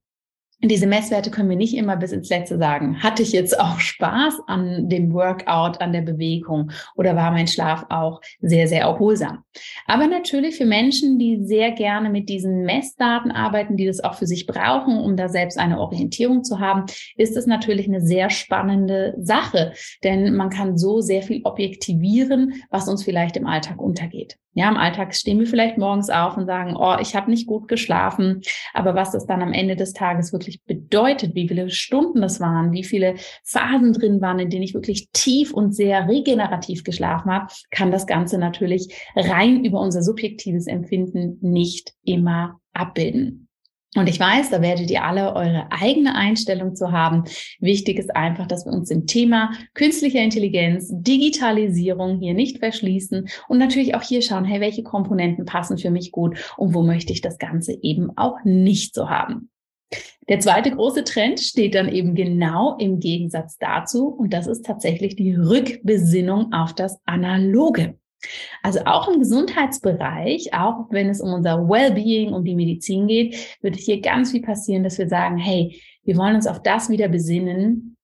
diese 0.61 0.87
Messwerte 0.87 1.31
können 1.31 1.49
wir 1.49 1.55
nicht 1.55 1.75
immer 1.75 1.95
bis 1.95 2.11
ins 2.11 2.29
Letzte 2.29 2.57
sagen. 2.57 3.01
Hatte 3.01 3.23
ich 3.23 3.31
jetzt 3.31 3.57
auch 3.57 3.79
Spaß 3.79 4.41
an 4.47 4.89
dem 4.89 5.13
Workout, 5.13 5.79
an 5.79 5.93
der 5.93 6.01
Bewegung 6.01 6.71
oder 6.95 7.15
war 7.15 7.31
mein 7.31 7.47
Schlaf 7.47 7.85
auch 7.89 8.19
sehr, 8.41 8.67
sehr 8.67 8.81
erholsam? 8.81 9.43
Aber 9.87 10.07
natürlich 10.07 10.57
für 10.57 10.65
Menschen, 10.65 11.17
die 11.17 11.45
sehr 11.45 11.71
gerne 11.71 12.09
mit 12.09 12.27
diesen 12.27 12.63
Messdaten 12.63 13.31
arbeiten, 13.31 13.77
die 13.77 13.85
das 13.85 14.03
auch 14.03 14.15
für 14.15 14.27
sich 14.27 14.47
brauchen, 14.47 14.97
um 14.97 15.15
da 15.15 15.29
selbst 15.29 15.57
eine 15.57 15.79
Orientierung 15.79 16.43
zu 16.43 16.59
haben, 16.59 16.85
ist 17.15 17.37
es 17.37 17.45
natürlich 17.45 17.87
eine 17.87 18.01
sehr 18.01 18.29
spannende 18.29 19.15
Sache, 19.17 19.71
denn 20.03 20.35
man 20.35 20.49
kann 20.49 20.77
so 20.77 20.99
sehr 20.99 21.21
viel 21.21 21.41
objektivieren, 21.45 22.61
was 22.69 22.89
uns 22.89 23.03
vielleicht 23.03 23.37
im 23.37 23.47
Alltag 23.47 23.81
untergeht. 23.81 24.37
Ja, 24.59 24.67
im 24.67 24.75
Alltag 24.75 25.15
stehen 25.15 25.39
wir 25.39 25.47
vielleicht 25.47 25.77
morgens 25.77 26.09
auf 26.09 26.35
und 26.35 26.45
sagen, 26.45 26.75
oh, 26.75 26.97
ich 26.99 27.15
habe 27.15 27.31
nicht 27.31 27.47
gut 27.47 27.69
geschlafen. 27.69 28.41
Aber 28.73 28.93
was 28.93 29.11
das 29.11 29.25
dann 29.25 29.41
am 29.41 29.53
Ende 29.53 29.77
des 29.77 29.93
Tages 29.93 30.33
wirklich 30.33 30.65
bedeutet, 30.65 31.33
wie 31.33 31.47
viele 31.47 31.69
Stunden 31.69 32.19
das 32.19 32.41
waren, 32.41 32.73
wie 32.73 32.83
viele 32.83 33.15
Phasen 33.45 33.93
drin 33.93 34.19
waren, 34.19 34.37
in 34.37 34.49
denen 34.49 34.63
ich 34.63 34.73
wirklich 34.73 35.11
tief 35.13 35.53
und 35.53 35.73
sehr 35.73 36.09
regenerativ 36.09 36.83
geschlafen 36.83 37.31
habe, 37.31 37.47
kann 37.71 37.89
das 37.89 38.05
Ganze 38.05 38.37
natürlich 38.37 38.93
rein 39.15 39.63
über 39.63 39.79
unser 39.79 40.03
subjektives 40.03 40.67
Empfinden 40.67 41.37
nicht 41.39 41.93
immer 42.03 42.59
abbilden. 42.73 43.48
Und 43.95 44.07
ich 44.07 44.19
weiß, 44.19 44.51
da 44.51 44.61
werdet 44.61 44.91
ihr 44.91 45.03
alle 45.03 45.33
eure 45.35 45.71
eigene 45.71 46.13
Einstellung 46.13 46.75
zu 46.75 46.91
haben. 46.91 47.23
Wichtig 47.59 47.97
ist 47.97 48.15
einfach, 48.15 48.45
dass 48.45 48.65
wir 48.65 48.71
uns 48.71 48.91
im 48.91 49.07
Thema 49.07 49.51
künstliche 49.73 50.19
Intelligenz, 50.19 50.89
Digitalisierung 50.91 52.19
hier 52.19 52.35
nicht 52.35 52.59
verschließen 52.59 53.27
und 53.47 53.57
natürlich 53.57 53.95
auch 53.95 54.03
hier 54.03 54.21
schauen, 54.21 54.45
hey, 54.45 54.61
welche 54.61 54.83
Komponenten 54.83 55.45
passen 55.45 55.79
für 55.79 55.89
mich 55.89 56.11
gut 56.11 56.37
und 56.57 56.75
wo 56.75 56.83
möchte 56.83 57.13
ich 57.13 57.21
das 57.21 57.39
Ganze 57.39 57.73
eben 57.81 58.15
auch 58.15 58.37
nicht 58.43 58.93
so 58.93 59.09
haben. 59.09 59.49
Der 60.29 60.39
zweite 60.39 60.69
große 60.69 61.03
Trend 61.03 61.39
steht 61.39 61.73
dann 61.73 61.89
eben 61.89 62.13
genau 62.13 62.77
im 62.77 62.99
Gegensatz 62.99 63.57
dazu 63.57 64.09
und 64.09 64.31
das 64.31 64.45
ist 64.45 64.63
tatsächlich 64.63 65.15
die 65.15 65.33
Rückbesinnung 65.33 66.53
auf 66.53 66.73
das 66.73 66.99
Analoge. 67.05 67.98
Also 68.63 68.79
auch 68.85 69.07
im 69.07 69.19
Gesundheitsbereich, 69.19 70.53
auch 70.53 70.87
wenn 70.89 71.09
es 71.09 71.21
um 71.21 71.33
unser 71.33 71.69
Wellbeing, 71.69 72.33
um 72.33 72.43
die 72.43 72.55
Medizin 72.55 73.07
geht, 73.07 73.57
wird 73.61 73.75
hier 73.75 74.01
ganz 74.01 74.31
viel 74.31 74.41
passieren, 74.41 74.83
dass 74.83 74.97
wir 74.97 75.07
sagen, 75.07 75.37
hey, 75.37 75.81
wir 76.03 76.17
wollen 76.17 76.35
uns 76.35 76.47
auf 76.47 76.61
das 76.61 76.89
wieder 76.89 77.07
besinnen, 77.07 77.97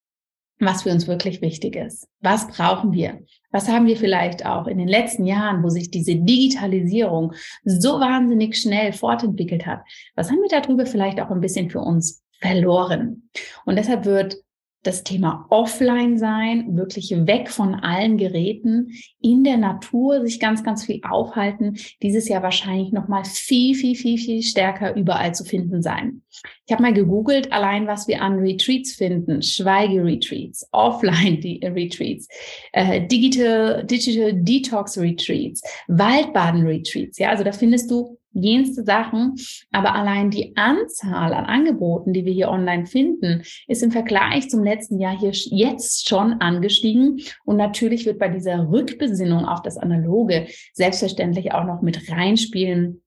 was 0.60 0.84
für 0.84 0.92
uns 0.92 1.08
wirklich 1.08 1.42
wichtig 1.42 1.76
ist. 1.76 2.08
Was 2.22 2.48
brauchen 2.48 2.94
wir? 2.94 3.20
Was 3.52 3.68
haben 3.68 3.88
wir 3.88 3.98
vielleicht 3.98 4.46
auch 4.46 4.68
in 4.68 4.78
den 4.78 4.88
letzten 4.88 5.26
Jahren, 5.26 5.64
wo 5.64 5.70
sich 5.70 5.92
diese 5.92 6.16
Digitalisierung 6.16 7.34
so 7.64 8.00
wahnsinnig 8.00 8.58
schnell 8.58 8.94
fortentwickelt 8.94 9.66
hat? 9.66 9.82
Was 10.16 10.30
haben 10.30 10.42
wir 10.42 10.50
darüber 10.50 10.86
vielleicht 10.86 11.20
auch 11.20 11.30
ein 11.30 11.42
bisschen 11.42 11.70
für 11.70 11.82
uns 11.82 12.24
verloren? 12.40 13.30
Und 13.66 13.78
deshalb 13.78 14.06
wird 14.06 14.38
das 14.86 15.04
Thema 15.04 15.46
Offline 15.50 16.18
sein, 16.18 16.76
wirklich 16.76 17.12
weg 17.12 17.50
von 17.50 17.76
allen 17.76 18.18
Geräten, 18.18 18.92
in 19.22 19.44
der 19.44 19.58
Natur 19.58 20.22
sich 20.22 20.40
ganz, 20.40 20.64
ganz 20.64 20.86
viel 20.86 21.02
aufhalten, 21.04 21.78
dieses 22.02 22.28
Jahr 22.28 22.44
wahrscheinlich 22.44 22.92
noch 22.92 23.08
mal 23.08 23.24
viel, 23.26 23.76
viel, 23.76 23.96
viel, 23.96 24.18
viel 24.18 24.44
stärker 24.44 24.96
überall 24.96 25.34
zu 25.34 25.44
finden 25.44 25.82
sein. 25.82 26.22
Ich 26.66 26.72
habe 26.72 26.84
mal 26.84 26.94
gegoogelt, 26.94 27.52
allein 27.52 27.88
was 27.88 28.08
wir 28.08 28.22
an 28.22 28.40
Retreats 28.40 28.94
finden, 28.94 29.42
Schweigeretreats, 29.42 30.68
Offline-Retreats, 30.72 32.28
äh, 32.74 33.08
Digital, 33.08 33.86
Digital 33.86 34.34
Detox 34.34 34.98
Retreats, 34.98 35.62
Waldbaden 35.88 36.66
Retreats. 36.66 37.18
Ja, 37.18 37.30
also 37.30 37.44
da 37.44 37.52
findest 37.52 37.90
du 37.90 38.18
jenste 38.36 38.84
Sachen. 38.84 39.36
Aber 39.72 39.96
allein 39.96 40.30
die 40.30 40.56
Anzahl 40.56 41.34
an 41.34 41.46
Angeboten, 41.46 42.14
die 42.14 42.26
wir 42.26 42.34
hier 42.34 42.50
online 42.50 42.86
finden, 42.86 43.44
ist 43.68 43.82
im 43.82 43.92
Vergleich 43.92 44.50
zum 44.50 44.64
letzten 44.64 45.00
Jahr 45.00 45.18
hier 45.18 45.32
jetzt 45.32 46.08
schon 46.08 46.34
angestiegen. 46.42 47.22
Und 47.46 47.58
natürlich 47.58 48.06
wird 48.06 48.20
bei 48.20 48.30
dieser 48.30 48.70
Rückbesinnung 48.70 49.46
auf 49.46 49.62
das 49.62 49.78
Analoge 49.78 50.48
selbstverständlich 50.74 51.54
auch 51.54 51.66
noch 51.66 51.82
mit 51.82 52.12
reinspielen, 52.12 53.02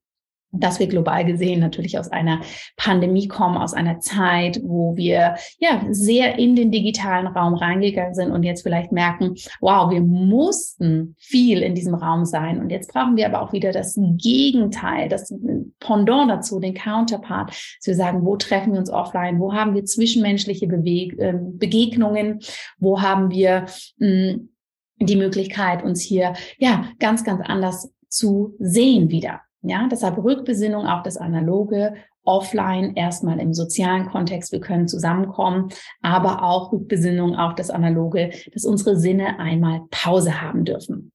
dass 0.51 0.79
wir 0.79 0.87
global 0.87 1.25
gesehen 1.25 1.61
natürlich 1.61 1.99
aus 1.99 2.09
einer 2.11 2.41
Pandemie 2.77 3.29
kommen, 3.29 3.59
aus 3.59 3.75
einer 3.75 4.01
Zeit, 4.01 4.61
wo 4.63 4.97
wir 4.97 5.37
ja 5.59 5.83
sehr 5.91 6.39
in 6.39 6.57
den 6.57 6.71
digitalen 6.71 7.27
Raum 7.27 7.55
reingegangen 7.55 8.15
sind 8.15 8.31
und 8.31 8.43
jetzt 8.45 8.63
vielleicht 8.63 8.91
merken, 8.91 9.35
wow, 9.61 9.91
wir 9.91 10.01
mussten 10.01 11.15
viel 11.19 11.63
in 11.63 11.75
diesem 11.75 11.95
Raum 11.95 12.25
sein. 12.25 12.61
Und 12.61 12.71
jetzt 12.71 12.93
brauchen 12.93 13.17
wir 13.17 13.27
aber 13.27 13.43
auch 13.43 13.53
wieder 13.53 13.73
das 13.73 13.99
Gegenteil, 13.99 15.09
das 15.09 15.35
Pendant 15.81 16.31
dazu, 16.31 16.61
den 16.61 16.75
Counterpart, 16.75 17.51
dass 17.51 17.87
wir 17.87 17.95
sagen, 17.95 18.25
wo 18.25 18.37
treffen 18.37 18.73
wir 18.73 18.81
uns 18.81 18.91
offline, 18.91 19.39
wo 19.39 19.53
haben 19.53 19.75
wir 19.75 19.85
zwischenmenschliche 19.85 20.67
Beweg 20.67 21.19
äh, 21.19 21.35
Begegnungen, 21.39 22.41
wo 22.79 23.01
haben 23.03 23.31
wir 23.31 23.67
mh, 23.99 24.09
hm, 24.09 24.49
die 25.01 25.17
Möglichkeit, 25.17 25.85
uns 25.85 26.01
hier 26.01 26.33
ja 26.59 26.87
ganz, 26.99 27.23
ganz 27.23 27.43
anders 27.45 27.93
zu 28.09 28.57
sehen 28.59 29.11
wieder. 29.11 29.43
Ja, 29.63 29.89
deshalb 29.91 30.19
Rückbesinnung 30.19 30.87
auf 30.87 31.03
das 31.03 31.17
Analoge, 31.17 31.95
offline, 32.25 32.95
erstmal 32.95 33.41
im 33.41 33.55
sozialen 33.55 34.07
Kontext, 34.07 34.53
wir 34.53 34.61
können 34.61 34.87
zusammenkommen, 34.87 35.71
aber 36.03 36.43
auch 36.43 36.73
Rückbesinnung 36.73 37.35
auf 37.35 37.55
das 37.55 37.71
Analoge, 37.71 38.31
dass 38.53 38.65
unsere 38.65 38.97
Sinne 38.97 39.39
einmal 39.39 39.83
Pause 39.91 40.41
haben 40.41 40.65
dürfen. 40.65 41.13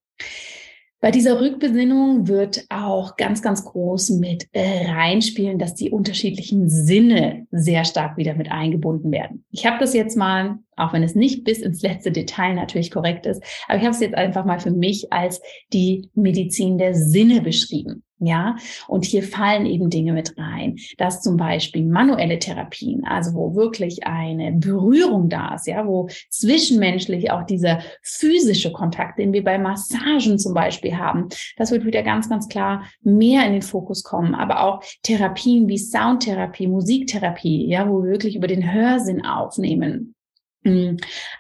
Bei 1.04 1.12
dieser 1.12 1.42
Rückbesinnung 1.42 2.30
wird 2.30 2.66
auch 2.70 3.18
ganz, 3.18 3.42
ganz 3.42 3.66
groß 3.66 4.12
mit 4.12 4.48
äh, 4.54 4.90
reinspielen, 4.90 5.60
dass 5.60 5.76
die 5.76 5.92
unterschiedlichen 5.92 6.70
Sinne 6.70 7.46
sehr 7.52 7.84
stark 7.84 8.16
wieder 8.16 8.36
mit 8.36 8.50
eingebunden 8.50 9.12
werden. 9.12 9.44
Ich 9.52 9.66
habe 9.66 9.80
das 9.80 9.94
jetzt 9.94 10.16
mal, 10.16 10.60
auch 10.78 10.94
wenn 10.94 11.04
es 11.04 11.16
nicht 11.16 11.44
bis 11.44 11.60
ins 11.60 11.82
letzte 11.82 12.12
Detail 12.12 12.54
natürlich 12.54 12.92
korrekt 12.92 13.26
ist, 13.26 13.44
aber 13.68 13.78
ich 13.78 13.84
habe 13.84 13.94
es 13.94 14.02
jetzt 14.02 14.16
einfach 14.16 14.46
mal 14.46 14.60
für 14.60 14.72
mich 14.72 15.12
als 15.12 15.42
die 15.72 16.10
Medizin 16.14 16.78
der 16.78 16.94
Sinne 16.96 17.42
beschrieben. 17.42 18.04
Ja, 18.26 18.56
und 18.88 19.04
hier 19.04 19.22
fallen 19.22 19.66
eben 19.66 19.90
Dinge 19.90 20.14
mit 20.14 20.38
rein, 20.38 20.78
dass 20.98 21.22
zum 21.22 21.36
Beispiel 21.36 21.84
manuelle 21.84 22.40
Therapien, 22.40 23.04
also 23.04 23.34
wo 23.34 23.54
wirklich 23.54 24.08
eine 24.08 24.54
Berührung 24.54 25.28
da 25.28 25.56
ist, 25.56 25.68
ja, 25.68 25.86
wo 25.86 26.08
zwischenmenschlich 26.30 27.32
auch 27.32 27.46
dieser 27.46 27.80
physische 28.02 28.72
Kontakt, 28.72 29.20
den 29.20 29.34
wir 29.34 29.44
bei 29.44 29.58
Massagen 29.58 30.40
zum 30.40 30.54
Beispiel 30.54 30.96
haben, 30.98 31.28
das 31.58 31.72
wird 31.72 31.84
wieder 31.84 32.02
ganz, 32.02 32.30
ganz 32.30 32.48
klar 32.48 32.86
mehr 33.02 33.46
in 33.46 33.54
den 33.54 33.62
Fokus 33.62 34.04
kommen. 34.04 34.36
Aber 34.36 34.64
auch 34.64 34.82
Therapien 35.02 35.68
wie 35.68 35.78
Soundtherapie, 35.78 36.68
Musiktherapie, 36.68 37.68
ja, 37.68 37.90
wo 37.90 38.04
wir 38.04 38.12
wirklich 38.12 38.38
über 38.38 38.48
den 38.48 38.72
Hörsinn 38.72 39.26
aufnehmen 39.26 39.84
hm, 39.94 40.14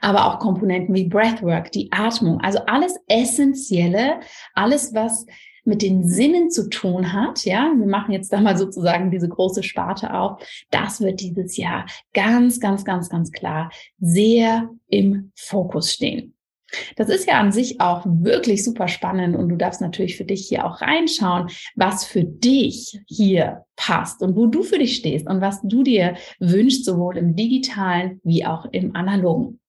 aber 0.02 0.26
auch 0.26 0.40
Komponenten 0.40 0.94
wie 0.96 1.08
Breathwork, 1.08 1.72
die 1.72 1.92
Atmung, 1.92 2.42
also 2.42 2.60
alles 2.68 2.96
Essentielle, 3.08 4.20
alles, 4.54 4.94
was 4.94 5.26
mit 5.66 5.82
den 5.82 6.08
Sinnen 6.08 6.52
zu 6.52 6.70
tun 6.70 7.14
hat, 7.14 7.46
ja, 7.46 7.72
wir 7.76 7.88
machen 7.88 8.12
jetzt 8.12 8.34
da 8.34 8.42
mal 8.42 8.58
sozusagen 8.58 9.12
diese 9.12 9.30
große 9.30 9.64
Sparte 9.64 10.14
auf, 10.14 10.42
das 10.72 11.00
wird 11.00 11.22
dieses 11.22 11.56
Jahr 11.58 11.86
ganz, 12.14 12.60
ganz, 12.60 12.84
ganz, 12.84 13.10
ganz 13.10 13.32
klar 13.32 13.72
sehr 14.00 14.70
im 14.90 15.32
Fokus 15.36 15.94
stehen. 15.94 16.34
Das 16.96 17.10
ist 17.10 17.28
ja 17.28 17.40
an 17.40 17.52
sich 17.52 17.80
auch 17.82 18.06
wirklich 18.06 18.64
super 18.64 18.88
spannend 18.88 19.36
und 19.36 19.50
du 19.50 19.56
darfst 19.56 19.82
natürlich 19.82 20.18
für 20.18 20.26
dich 20.26 20.48
hier 20.48 20.66
auch 20.66 20.82
reinschauen, 20.82 21.50
was 21.76 22.06
für 22.06 22.24
dich 22.24 23.00
hier 23.08 23.66
passt 23.76 24.22
und 24.22 24.36
wo 24.36 24.48
du 24.48 24.64
für 24.64 24.80
dich 24.80 24.96
stehst 24.96 25.28
und 25.28 25.42
was 25.42 25.62
du 25.64 25.84
dir 25.84 26.16
wünschst, 26.40 26.86
sowohl 26.86 27.18
im 27.18 27.36
digitalen 27.36 28.20
wie 28.24 28.46
auch 28.46 28.66
im 28.72 28.96
analogen. 28.96 29.60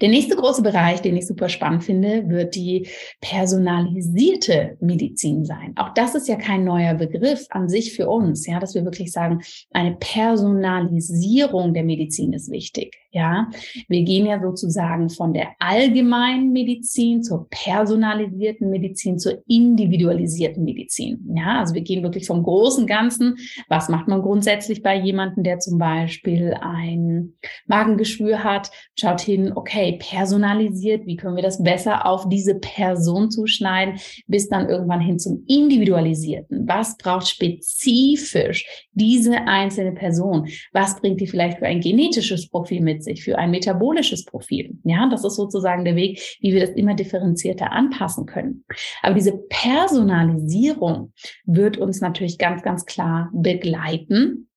Der 0.00 0.08
nächste 0.08 0.36
große 0.36 0.62
Bereich, 0.62 1.02
den 1.02 1.16
ich 1.16 1.26
super 1.26 1.50
spannend 1.50 1.84
finde, 1.84 2.28
wird 2.28 2.54
die 2.54 2.88
personalisierte 3.20 4.78
Medizin 4.80 5.44
sein. 5.44 5.74
Auch 5.76 5.92
das 5.92 6.14
ist 6.14 6.28
ja 6.28 6.36
kein 6.36 6.64
neuer 6.64 6.94
Begriff 6.94 7.46
an 7.50 7.68
sich 7.68 7.92
für 7.94 8.08
uns, 8.08 8.46
ja, 8.46 8.58
dass 8.58 8.74
wir 8.74 8.84
wirklich 8.84 9.12
sagen, 9.12 9.42
eine 9.72 9.96
Personalisierung 9.96 11.74
der 11.74 11.84
Medizin 11.84 12.32
ist 12.32 12.50
wichtig. 12.50 12.96
Ja, 13.12 13.50
wir 13.88 14.04
gehen 14.04 14.26
ja 14.26 14.40
sozusagen 14.40 15.10
von 15.10 15.34
der 15.34 15.48
allgemeinen 15.58 16.52
Medizin 16.52 17.24
zur 17.24 17.48
personalisierten 17.50 18.70
Medizin 18.70 19.18
zur 19.18 19.42
individualisierten 19.48 20.62
Medizin. 20.62 21.28
Ja, 21.34 21.58
also 21.58 21.74
wir 21.74 21.82
gehen 21.82 22.04
wirklich 22.04 22.28
vom 22.28 22.44
großen 22.44 22.86
Ganzen. 22.86 23.36
Was 23.68 23.88
macht 23.88 24.06
man 24.06 24.22
grundsätzlich 24.22 24.84
bei 24.84 24.96
jemandem, 24.96 25.42
der 25.42 25.58
zum 25.58 25.78
Beispiel 25.78 26.54
ein 26.60 27.34
Magengeschwür 27.66 28.44
hat? 28.44 28.70
Schaut 28.96 29.20
hin, 29.20 29.49
okay, 29.56 29.98
personalisiert. 30.00 31.06
Wie 31.06 31.16
können 31.16 31.36
wir 31.36 31.42
das 31.42 31.62
besser 31.62 32.06
auf 32.06 32.28
diese 32.28 32.54
Person 32.54 33.30
zuschneiden? 33.30 33.98
Bis 34.26 34.48
dann 34.48 34.68
irgendwann 34.68 35.00
hin 35.00 35.18
zum 35.18 35.44
individualisierten. 35.48 36.68
Was 36.68 36.96
braucht 36.96 37.28
spezifisch 37.28 38.64
diese 38.92 39.46
einzelne 39.46 39.92
Person? 39.92 40.48
Was 40.72 41.00
bringt 41.00 41.20
die 41.20 41.26
vielleicht 41.26 41.58
für 41.58 41.66
ein 41.66 41.80
genetisches 41.80 42.48
Profil 42.48 42.80
mit? 42.80 43.00
sich 43.04 43.24
für 43.24 43.38
ein 43.38 43.50
metabolisches 43.50 44.24
Profil. 44.24 44.78
Ja, 44.84 45.08
das 45.08 45.24
ist 45.24 45.36
sozusagen 45.36 45.84
der 45.84 45.96
Weg, 45.96 46.20
wie 46.40 46.52
wir 46.52 46.60
das 46.60 46.70
immer 46.70 46.94
differenzierter 46.94 47.72
anpassen 47.72 48.26
können. 48.26 48.64
Aber 49.02 49.14
diese 49.14 49.36
Personalisierung 49.48 51.12
wird 51.44 51.78
uns 51.78 52.00
natürlich 52.00 52.38
ganz, 52.38 52.62
ganz 52.62 52.86
klar 52.86 53.30
begleiten 53.32 54.49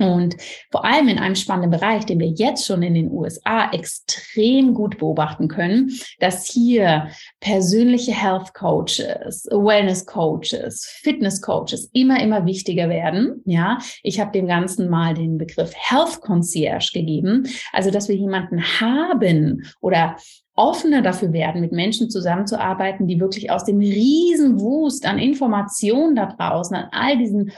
und 0.00 0.36
vor 0.70 0.84
allem 0.84 1.08
in 1.08 1.18
einem 1.18 1.34
spannenden 1.34 1.70
Bereich, 1.70 2.06
den 2.06 2.18
wir 2.18 2.28
jetzt 2.28 2.66
schon 2.66 2.82
in 2.82 2.94
den 2.94 3.10
USA 3.10 3.70
extrem 3.70 4.72
gut 4.72 4.98
beobachten 4.98 5.46
können, 5.48 5.90
dass 6.18 6.46
hier 6.46 7.08
persönliche 7.40 8.12
Health 8.12 8.54
Coaches, 8.54 9.46
Wellness 9.50 10.06
Coaches, 10.06 10.86
Fitness 11.02 11.42
Coaches 11.42 11.90
immer, 11.92 12.20
immer 12.22 12.46
wichtiger 12.46 12.88
werden. 12.88 13.42
Ja, 13.44 13.78
ich 14.02 14.18
habe 14.18 14.32
dem 14.32 14.46
Ganzen 14.46 14.88
mal 14.88 15.12
den 15.12 15.36
Begriff 15.36 15.72
Health 15.76 16.22
Concierge 16.22 16.90
gegeben. 16.94 17.46
Also, 17.72 17.90
dass 17.90 18.08
wir 18.08 18.16
jemanden 18.16 18.62
haben 18.80 19.64
oder 19.80 20.16
offener 20.54 21.02
dafür 21.02 21.32
werden, 21.32 21.60
mit 21.60 21.72
Menschen 21.72 22.10
zusammenzuarbeiten, 22.10 23.06
die 23.06 23.20
wirklich 23.20 23.50
aus 23.50 23.64
dem 23.64 23.78
Riesenwust 23.78 25.06
an 25.06 25.18
Informationen 25.18 26.14
da 26.16 26.26
draußen, 26.26 26.76
an 26.76 26.88
all 26.92 27.18
diesen 27.18 27.52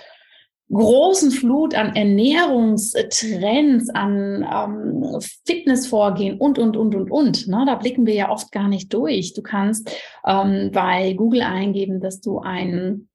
großen 0.73 1.31
Flut 1.31 1.75
an 1.75 1.95
Ernährungstrends, 1.95 3.91
an 3.91 4.47
ähm, 4.50 5.21
Fitnessvorgehen 5.47 6.38
und, 6.38 6.59
und, 6.59 6.76
und, 6.76 6.95
und, 6.95 7.11
und. 7.11 7.47
Ne? 7.47 7.64
Da 7.67 7.75
blicken 7.75 8.07
wir 8.07 8.14
ja 8.14 8.31
oft 8.31 8.50
gar 8.52 8.69
nicht 8.69 8.93
durch. 8.93 9.35
Du 9.35 9.43
kannst 9.43 9.91
ähm, 10.26 10.71
bei 10.73 11.12
Google 11.12 11.43
eingeben, 11.43 12.00
dass 12.00 12.21
du 12.21 12.38
ein 12.38 13.09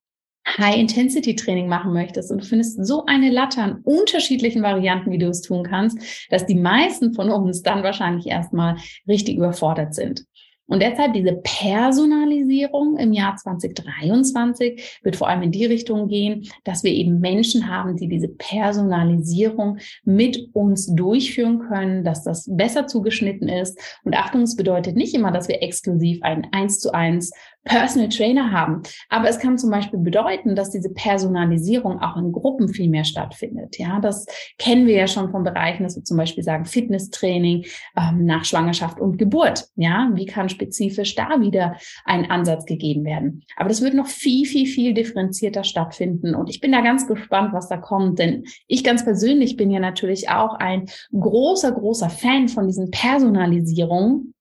High-Intensity-Training 0.58 1.68
machen 1.68 1.94
möchtest 1.94 2.32
und 2.32 2.42
du 2.42 2.46
findest 2.46 2.86
so 2.86 3.06
eine 3.06 3.30
Latte 3.30 3.62
an 3.62 3.82
unterschiedlichen 3.84 4.64
Varianten, 4.64 5.12
wie 5.12 5.18
du 5.18 5.28
es 5.28 5.42
tun 5.42 5.64
kannst, 5.64 5.98
dass 6.30 6.46
die 6.46 6.56
meisten 6.56 7.14
von 7.14 7.30
uns 7.30 7.64
dann 7.64 7.84
wahrscheinlich 7.84 8.28
erstmal 8.28 8.78
richtig 9.08 9.38
überfordert 9.38 9.94
sind. 9.94 10.26
Und 10.68 10.82
deshalb 10.82 11.14
diese 11.14 11.34
Personalisierung 11.34 12.98
im 12.98 13.14
Jahr 13.14 13.36
2023 13.36 15.00
wird 15.02 15.16
vor 15.16 15.30
allem 15.30 15.44
in 15.44 15.52
die 15.52 15.66
Richtung 15.66 16.08
gehen, 16.08 16.48
dass 16.66 16.84
wir 16.84 16.92
eben 16.92 17.20
Menschen 17.20 17.70
haben, 17.70 17.96
die 17.96 18.08
diese 18.08 18.28
Personalisierung 18.28 19.78
mit 20.04 20.50
uns 20.54 20.94
durchführen 20.94 21.60
können, 21.60 22.04
dass 22.04 22.24
das 22.24 22.46
besser 22.50 22.88
zugeschnitten 22.88 23.48
ist. 23.48 23.80
Und 24.04 24.16
Achtung, 24.16 24.42
es 24.42 24.56
bedeutet 24.56 24.96
nicht 24.96 25.14
immer, 25.14 25.32
dass 25.32 25.48
wir 25.48 25.64
exklusiv 25.64 26.22
ein 26.22 26.48
eins 26.52 26.80
zu 26.80 26.94
eins 26.94 27.32
Personal 27.64 28.10
Trainer 28.10 28.52
haben. 28.52 28.82
Aber 29.10 29.28
es 29.30 29.40
kann 29.40 29.58
zum 29.58 29.70
Beispiel 29.70 30.00
bedeuten, 30.00 30.56
dass 30.56 30.72
diese 30.72 30.90
Personalisierung 30.90 32.00
auch 32.02 32.16
in 32.18 32.32
Gruppen 32.32 32.70
viel 32.70 32.90
mehr 32.90 33.04
stattfindet. 33.04 33.78
Ja, 33.78 34.00
das 34.00 34.26
kennen 34.58 34.88
wir 34.88 34.96
ja 34.96 35.08
schon 35.08 35.32
von 35.32 35.44
Bereichen, 35.44 35.84
dass 35.84 35.96
wir 35.96 36.04
zum 36.04 36.18
Beispiel 36.18 36.44
sagen 36.44 36.66
Fitnesstraining 36.66 37.66
ähm, 37.98 38.26
nach 38.26 38.46
Schwangerschaft 38.46 39.00
und 39.00 39.18
Geburt. 39.18 39.68
Ja, 39.76 40.10
wie 40.14 40.26
kann 40.26 40.50
spezifisch 40.50 41.16
da 41.16 41.42
wieder 41.42 41.76
ein 42.06 42.30
Ansatz 42.32 42.66
gegeben 42.66 43.04
werden? 43.04 43.44
Aber 43.58 43.70
das 43.70 43.82
wird 43.82 43.94
noch 43.94 44.08
viel, 44.08 44.46
viel, 44.46 44.66
viel 44.66 44.94
differenzierter 44.94 45.64
stattfinden. 45.64 46.36
Und 46.36 46.50
ich 46.50 46.62
bin 46.62 46.72
da 46.72 46.82
ganz 46.82 47.08
gespannt, 47.08 47.54
was 47.54 47.68
da 47.68 47.78
kommt, 47.78 48.20
denn 48.20 48.46
ich 48.68 48.84
ganz 48.84 49.04
persönlich 49.04 49.58
bin 49.58 49.72
ja 49.72 49.80
natürlich 49.80 50.30
auch 50.30 50.56
ein 50.56 50.86
großer, 51.12 51.72
großer 51.74 52.10
Fan 52.10 52.48
von 52.48 52.68
diesen 52.68 52.92
Personalisierungen 52.92 54.34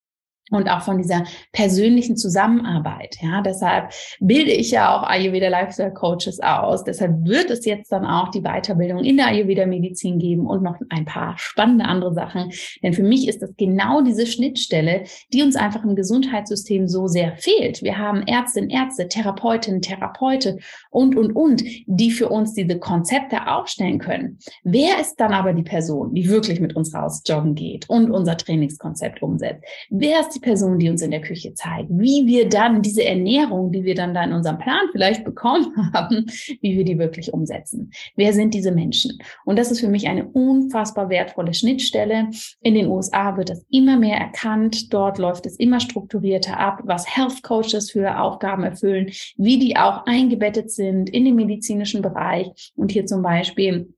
und 0.50 0.68
auch 0.68 0.82
von 0.82 0.98
dieser 0.98 1.24
persönlichen 1.52 2.16
Zusammenarbeit. 2.16 3.16
Ja, 3.20 3.42
deshalb 3.42 3.90
bilde 4.20 4.52
ich 4.52 4.70
ja 4.70 4.96
auch 4.96 5.02
Ayurveda 5.02 5.48
Lifestyle 5.48 5.92
Coaches 5.92 6.38
aus. 6.40 6.84
Deshalb 6.84 7.24
wird 7.24 7.50
es 7.50 7.64
jetzt 7.64 7.90
dann 7.90 8.06
auch 8.06 8.30
die 8.30 8.42
Weiterbildung 8.42 9.02
in 9.02 9.16
der 9.16 9.26
Ayurveda 9.26 9.66
Medizin 9.66 10.20
geben 10.20 10.46
und 10.46 10.62
noch 10.62 10.76
ein 10.90 11.04
paar 11.04 11.36
spannende 11.36 11.86
andere 11.86 12.14
Sachen. 12.14 12.52
Denn 12.82 12.92
für 12.92 13.02
mich 13.02 13.26
ist 13.26 13.42
das 13.42 13.54
genau 13.56 14.02
diese 14.02 14.26
Schnittstelle, 14.26 15.04
die 15.32 15.42
uns 15.42 15.56
einfach 15.56 15.82
im 15.82 15.96
Gesundheitssystem 15.96 16.86
so 16.86 17.08
sehr 17.08 17.36
fehlt. 17.36 17.82
Wir 17.82 17.98
haben 17.98 18.22
Ärztinnen, 18.22 18.70
Ärzte, 18.70 19.08
Therapeutinnen, 19.08 19.82
Therapeute 19.82 20.58
und, 20.90 21.16
und, 21.16 21.32
und, 21.32 21.64
die 21.86 22.12
für 22.12 22.28
uns 22.28 22.54
diese 22.54 22.78
Konzepte 22.78 23.48
aufstellen 23.48 23.98
können. 23.98 24.38
Wer 24.62 25.00
ist 25.00 25.16
dann 25.16 25.32
aber 25.32 25.52
die 25.52 25.64
Person, 25.64 26.14
die 26.14 26.28
wirklich 26.28 26.60
mit 26.60 26.76
uns 26.76 26.94
raus 26.94 27.22
joggen 27.26 27.56
geht 27.56 27.88
und 27.90 28.12
unser 28.12 28.36
Trainingskonzept 28.36 29.22
umsetzt? 29.22 29.64
Wer 29.90 30.20
ist 30.20 30.35
die 30.36 30.40
Person, 30.40 30.78
die 30.78 30.88
uns 30.88 31.02
in 31.02 31.10
der 31.10 31.20
Küche 31.20 31.54
zeigt, 31.54 31.88
wie 31.90 32.26
wir 32.26 32.48
dann 32.48 32.82
diese 32.82 33.04
Ernährung, 33.04 33.72
die 33.72 33.84
wir 33.84 33.94
dann 33.94 34.14
da 34.14 34.22
in 34.24 34.32
unserem 34.32 34.58
Plan 34.58 34.86
vielleicht 34.92 35.24
bekommen 35.24 35.74
haben, 35.92 36.26
wie 36.60 36.76
wir 36.76 36.84
die 36.84 36.98
wirklich 36.98 37.32
umsetzen. 37.32 37.90
Wer 38.16 38.32
sind 38.32 38.54
diese 38.54 38.72
Menschen? 38.72 39.18
Und 39.44 39.58
das 39.58 39.70
ist 39.70 39.80
für 39.80 39.88
mich 39.88 40.08
eine 40.08 40.26
unfassbar 40.26 41.08
wertvolle 41.08 41.54
Schnittstelle. 41.54 42.28
In 42.60 42.74
den 42.74 42.86
USA 42.86 43.36
wird 43.36 43.50
das 43.50 43.64
immer 43.70 43.96
mehr 43.96 44.18
erkannt. 44.18 44.92
Dort 44.92 45.18
läuft 45.18 45.46
es 45.46 45.56
immer 45.56 45.80
strukturierter 45.80 46.58
ab, 46.58 46.82
was 46.84 47.16
Health 47.16 47.42
Coaches 47.42 47.90
für 47.90 48.20
Aufgaben 48.20 48.62
erfüllen, 48.62 49.10
wie 49.36 49.58
die 49.58 49.76
auch 49.76 50.06
eingebettet 50.06 50.70
sind 50.70 51.10
in 51.10 51.24
den 51.24 51.34
medizinischen 51.34 52.02
Bereich 52.02 52.72
und 52.76 52.92
hier 52.92 53.06
zum 53.06 53.22
Beispiel 53.22 53.94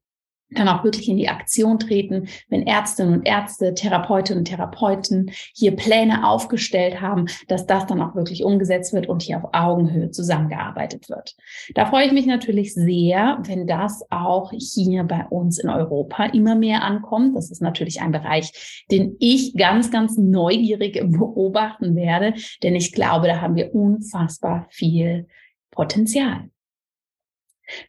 dann 0.50 0.68
auch 0.68 0.84
wirklich 0.84 1.08
in 1.08 1.16
die 1.16 1.28
Aktion 1.28 1.78
treten, 1.78 2.28
wenn 2.48 2.66
Ärztinnen 2.66 3.14
und 3.14 3.26
Ärzte, 3.26 3.74
Therapeutinnen 3.74 4.40
und 4.40 4.44
Therapeuten 4.46 5.30
hier 5.54 5.76
Pläne 5.76 6.26
aufgestellt 6.26 7.00
haben, 7.00 7.26
dass 7.48 7.66
das 7.66 7.86
dann 7.86 8.00
auch 8.00 8.14
wirklich 8.14 8.44
umgesetzt 8.44 8.92
wird 8.92 9.08
und 9.08 9.22
hier 9.22 9.38
auf 9.38 9.50
Augenhöhe 9.52 10.10
zusammengearbeitet 10.10 11.08
wird. 11.08 11.36
Da 11.74 11.86
freue 11.86 12.06
ich 12.06 12.12
mich 12.12 12.26
natürlich 12.26 12.74
sehr, 12.74 13.38
wenn 13.42 13.66
das 13.66 14.04
auch 14.10 14.52
hier 14.52 15.04
bei 15.04 15.26
uns 15.26 15.58
in 15.58 15.68
Europa 15.68 16.24
immer 16.26 16.54
mehr 16.54 16.82
ankommt. 16.82 17.36
Das 17.36 17.50
ist 17.50 17.60
natürlich 17.60 18.00
ein 18.00 18.12
Bereich, 18.12 18.84
den 18.90 19.16
ich 19.18 19.54
ganz, 19.54 19.90
ganz 19.90 20.16
neugierig 20.16 21.02
beobachten 21.04 21.94
werde, 21.94 22.34
denn 22.62 22.74
ich 22.74 22.92
glaube, 22.92 23.26
da 23.26 23.40
haben 23.40 23.56
wir 23.56 23.74
unfassbar 23.74 24.66
viel 24.70 25.26
Potenzial. 25.70 26.48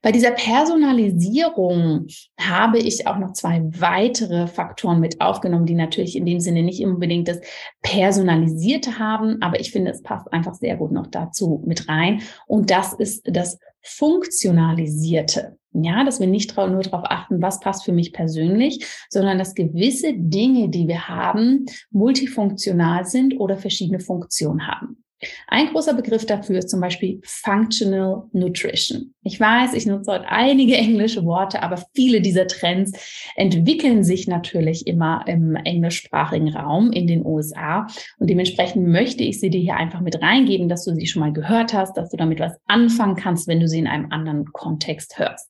Bei 0.01 0.11
dieser 0.11 0.31
Personalisierung 0.31 2.07
habe 2.39 2.79
ich 2.79 3.07
auch 3.07 3.17
noch 3.17 3.33
zwei 3.33 3.61
weitere 3.71 4.47
Faktoren 4.47 4.99
mit 4.99 5.21
aufgenommen, 5.21 5.65
die 5.65 5.75
natürlich 5.75 6.15
in 6.15 6.25
dem 6.25 6.39
Sinne 6.39 6.63
nicht 6.63 6.83
unbedingt 6.83 7.27
das 7.27 7.39
Personalisierte 7.81 8.99
haben, 8.99 9.41
aber 9.41 9.59
ich 9.59 9.71
finde, 9.71 9.91
es 9.91 10.01
passt 10.01 10.31
einfach 10.33 10.53
sehr 10.53 10.77
gut 10.77 10.91
noch 10.91 11.07
dazu 11.07 11.63
mit 11.65 11.87
rein. 11.87 12.21
Und 12.47 12.71
das 12.71 12.93
ist 12.93 13.23
das 13.25 13.59
Funktionalisierte. 13.81 15.57
Ja, 15.71 16.03
dass 16.03 16.19
wir 16.19 16.25
nicht 16.25 16.57
nur 16.57 16.81
darauf 16.81 17.05
achten, 17.05 17.43
was 17.43 17.59
passt 17.59 17.85
für 17.85 17.91
mich 17.91 18.11
persönlich, 18.11 18.85
sondern 19.09 19.37
dass 19.37 19.53
gewisse 19.53 20.13
Dinge, 20.15 20.69
die 20.69 20.87
wir 20.87 21.07
haben, 21.07 21.67
multifunktional 21.91 23.05
sind 23.05 23.39
oder 23.39 23.55
verschiedene 23.55 23.99
Funktionen 23.99 24.67
haben. 24.67 25.03
Ein 25.47 25.67
großer 25.67 25.93
Begriff 25.93 26.25
dafür 26.25 26.59
ist 26.59 26.69
zum 26.69 26.79
Beispiel 26.79 27.19
Functional 27.23 28.23
Nutrition. 28.31 29.13
Ich 29.23 29.39
weiß, 29.39 29.73
ich 29.73 29.85
nutze 29.85 30.11
heute 30.11 30.29
einige 30.29 30.75
englische 30.77 31.25
Worte, 31.25 31.61
aber 31.61 31.83
viele 31.93 32.21
dieser 32.21 32.47
Trends 32.47 32.93
entwickeln 33.35 34.03
sich 34.03 34.27
natürlich 34.27 34.87
immer 34.87 35.25
im 35.27 35.55
englischsprachigen 35.55 36.55
Raum 36.55 36.91
in 36.91 37.07
den 37.07 37.25
USA. 37.25 37.87
Und 38.17 38.29
dementsprechend 38.29 38.87
möchte 38.87 39.23
ich 39.23 39.39
sie 39.39 39.49
dir 39.49 39.61
hier 39.61 39.75
einfach 39.75 40.01
mit 40.01 40.21
reingeben, 40.21 40.69
dass 40.69 40.85
du 40.85 40.93
sie 40.93 41.07
schon 41.07 41.21
mal 41.21 41.33
gehört 41.33 41.73
hast, 41.73 41.97
dass 41.97 42.09
du 42.09 42.17
damit 42.17 42.39
was 42.39 42.53
anfangen 42.67 43.15
kannst, 43.15 43.47
wenn 43.47 43.59
du 43.59 43.67
sie 43.67 43.79
in 43.79 43.87
einem 43.87 44.11
anderen 44.11 44.45
Kontext 44.53 45.19
hörst. 45.19 45.49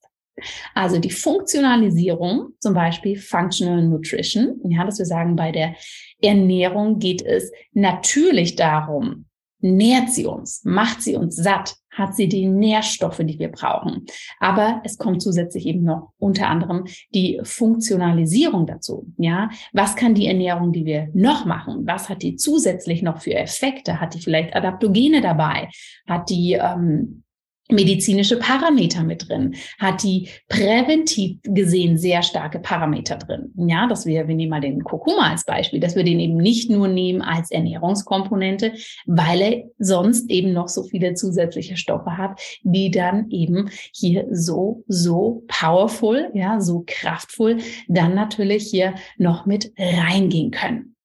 Also 0.74 1.00
die 1.00 1.12
Funktionalisierung, 1.12 2.54
zum 2.60 2.74
Beispiel 2.74 3.18
Functional 3.18 3.84
Nutrition, 3.84 4.60
ja, 4.70 4.86
dass 4.86 5.00
wir 5.00 5.06
sagen, 5.06 5.36
bei 5.36 5.52
der 5.52 5.76
Ernährung 6.22 7.00
geht 7.00 7.22
es 7.22 7.52
natürlich 7.74 8.56
darum, 8.56 9.26
nährt 9.60 10.10
sie 10.10 10.26
uns, 10.26 10.62
macht 10.64 11.02
sie 11.02 11.16
uns 11.16 11.36
satt, 11.36 11.76
hat 11.92 12.16
sie 12.16 12.28
die 12.28 12.48
Nährstoffe, 12.48 13.22
die 13.22 13.40
wir 13.40 13.50
brauchen. 13.50 14.06
Aber 14.40 14.82
es 14.84 14.98
kommt 14.98 15.22
zusätzlich 15.22 15.66
eben 15.66 15.84
noch 15.84 16.14
unter 16.18 16.48
anderem 16.48 16.86
die 17.14 17.40
Funktionalisierung 17.44 18.66
dazu. 18.66 19.12
Ja, 19.18 19.50
was 19.74 19.96
kann 19.96 20.14
die 20.14 20.28
Ernährung, 20.28 20.72
die 20.72 20.86
wir 20.86 21.10
noch 21.14 21.46
machen? 21.46 21.86
Was 21.86 22.10
hat 22.10 22.22
die 22.22 22.36
zusätzlich 22.36 23.02
noch 23.02 23.22
für 23.22 23.34
Effekte? 23.34 24.00
Hat 24.00 24.14
die 24.14 24.22
vielleicht 24.22 24.56
Adaptogene 24.56 25.22
dabei? 25.22 25.70
Hat 26.08 26.30
die 26.30 26.54
ähm, 26.54 27.24
medizinische 27.70 28.38
Parameter 28.38 29.04
mit 29.04 29.30
drin, 29.30 29.56
hat 29.80 30.04
die 30.04 30.30
präventiv 30.48 31.38
gesehen 31.44 31.98
sehr 31.98 32.24
starke 32.24 32.60
Parameter 32.60 33.18
drin. 33.18 33.54
Ja, 33.56 33.88
dass 33.88 34.06
wir, 34.06 34.28
wir 34.28 34.36
nehmen 34.36 34.50
mal 34.50 34.62
den 34.62 34.84
Kurkuma 34.84 35.30
als 35.30 35.46
Beispiel, 35.46 35.80
dass 35.80 35.96
wir 35.96 36.04
den 36.04 36.20
eben 36.20 36.38
nicht 36.38 36.70
nur 36.70 36.88
nehmen 36.88 37.22
als 37.22 37.52
Ernährungskomponente, 37.52 38.74
weil 39.06 39.42
er 39.42 39.64
sonst 39.78 40.30
eben 40.30 40.52
noch 40.52 40.68
so 40.68 40.84
viele 40.84 41.14
zusätzliche 41.14 41.78
Stoffe 41.78 42.18
hat, 42.18 42.40
die 42.64 42.92
dann 42.92 43.30
eben 43.30 43.70
hier 43.94 44.28
so, 44.32 44.84
so 44.88 45.44
powerful, 45.48 46.32
ja, 46.34 46.60
so 46.60 46.84
kraftvoll 46.86 47.58
dann 47.88 48.16
natürlich 48.16 48.68
hier 48.68 48.96
noch 49.18 49.46
mit 49.46 49.72
reingehen 49.78 50.52
können. 50.52 50.96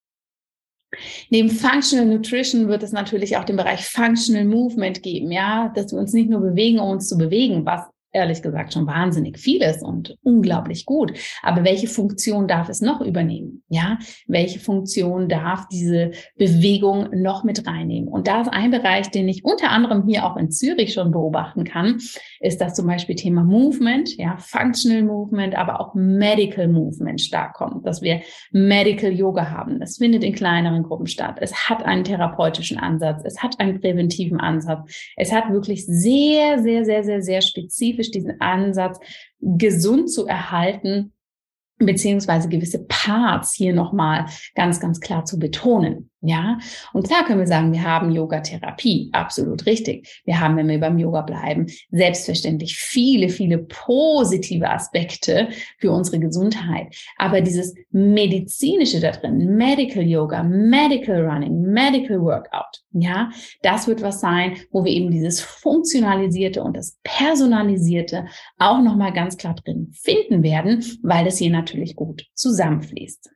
Neben 1.30 1.50
Functional 1.50 2.06
Nutrition 2.06 2.68
wird 2.68 2.82
es 2.82 2.92
natürlich 2.92 3.36
auch 3.36 3.44
den 3.44 3.56
Bereich 3.56 3.86
Functional 3.86 4.44
Movement 4.44 5.02
geben, 5.02 5.30
ja, 5.30 5.72
dass 5.74 5.92
wir 5.92 5.98
uns 5.98 6.12
nicht 6.12 6.30
nur 6.30 6.40
bewegen, 6.40 6.78
um 6.78 6.90
uns 6.90 7.08
zu 7.08 7.16
bewegen, 7.16 7.64
was 7.64 7.82
ehrlich 8.14 8.42
gesagt 8.42 8.72
schon 8.72 8.86
wahnsinnig 8.86 9.38
vieles 9.38 9.82
und 9.82 10.16
unglaublich 10.22 10.86
gut. 10.86 11.12
Aber 11.42 11.64
welche 11.64 11.88
Funktion 11.88 12.48
darf 12.48 12.68
es 12.68 12.80
noch 12.80 13.00
übernehmen? 13.00 13.62
Ja, 13.68 13.98
welche 14.26 14.60
Funktion 14.60 15.28
darf 15.28 15.68
diese 15.68 16.12
Bewegung 16.36 17.08
noch 17.12 17.44
mit 17.44 17.66
reinnehmen? 17.66 18.08
Und 18.08 18.28
da 18.28 18.42
ist 18.42 18.52
ein 18.52 18.70
Bereich, 18.70 19.10
den 19.10 19.28
ich 19.28 19.44
unter 19.44 19.70
anderem 19.70 20.06
hier 20.06 20.24
auch 20.24 20.36
in 20.36 20.50
Zürich 20.50 20.94
schon 20.94 21.10
beobachten 21.10 21.64
kann, 21.64 21.98
ist 22.40 22.60
das 22.60 22.74
zum 22.74 22.86
Beispiel 22.86 23.16
Thema 23.16 23.42
Movement, 23.42 24.16
ja, 24.16 24.36
Functional 24.38 25.02
Movement, 25.02 25.56
aber 25.56 25.80
auch 25.80 25.94
Medical 25.94 26.68
Movement 26.68 27.20
stark 27.20 27.54
kommt, 27.54 27.86
dass 27.86 28.00
wir 28.00 28.20
Medical 28.52 29.10
Yoga 29.10 29.50
haben. 29.50 29.80
Das 29.80 29.98
findet 29.98 30.22
in 30.22 30.34
kleineren 30.34 30.84
Gruppen 30.84 31.06
statt. 31.06 31.38
Es 31.40 31.68
hat 31.68 31.84
einen 31.84 32.04
therapeutischen 32.04 32.78
Ansatz. 32.78 33.22
Es 33.24 33.42
hat 33.42 33.58
einen 33.58 33.80
präventiven 33.80 34.38
Ansatz. 34.38 35.12
Es 35.16 35.32
hat 35.32 35.50
wirklich 35.50 35.84
sehr, 35.86 36.62
sehr, 36.62 36.84
sehr, 36.84 37.02
sehr, 37.02 37.22
sehr 37.22 37.40
spezifisch 37.40 38.03
spezifisch 38.04 38.10
diesen 38.10 38.40
Ansatz, 38.40 38.98
gesund 39.40 40.10
zu 40.10 40.26
erhalten, 40.26 41.12
beziehungsweise 41.78 42.48
gewisse 42.48 42.84
Parts 42.86 43.52
hier 43.54 43.74
nochmal 43.74 44.26
ganz, 44.54 44.80
ganz 44.80 45.00
klar 45.00 45.24
zu 45.24 45.38
betonen. 45.38 46.10
Ja, 46.26 46.58
und 46.94 47.06
klar 47.06 47.26
können 47.26 47.40
wir 47.40 47.46
sagen, 47.46 47.70
wir 47.74 47.82
haben 47.82 48.10
Yoga-Therapie, 48.10 49.10
absolut 49.12 49.66
richtig. 49.66 50.22
Wir 50.24 50.40
haben, 50.40 50.56
wenn 50.56 50.68
wir 50.68 50.80
beim 50.80 50.98
Yoga 50.98 51.20
bleiben, 51.20 51.66
selbstverständlich 51.90 52.76
viele, 52.76 53.28
viele 53.28 53.58
positive 53.58 54.70
Aspekte 54.70 55.50
für 55.76 55.92
unsere 55.92 56.18
Gesundheit. 56.18 56.96
Aber 57.18 57.42
dieses 57.42 57.74
medizinische 57.90 59.00
da 59.00 59.10
drin, 59.10 59.54
Medical 59.54 60.02
Yoga, 60.02 60.42
Medical 60.42 61.28
Running, 61.28 61.60
Medical 61.60 62.22
Workout, 62.22 62.82
ja, 62.92 63.28
das 63.60 63.86
wird 63.86 64.00
was 64.00 64.22
sein, 64.22 64.56
wo 64.70 64.82
wir 64.82 64.92
eben 64.92 65.10
dieses 65.10 65.42
funktionalisierte 65.42 66.62
und 66.62 66.74
das 66.74 66.98
personalisierte 67.02 68.24
auch 68.56 68.80
nochmal 68.80 69.12
ganz 69.12 69.36
klar 69.36 69.56
drin 69.56 69.92
finden 69.92 70.42
werden, 70.42 70.82
weil 71.02 71.26
das 71.26 71.36
hier 71.36 71.50
natürlich 71.50 71.96
gut 71.96 72.24
zusammenfließt. 72.32 73.30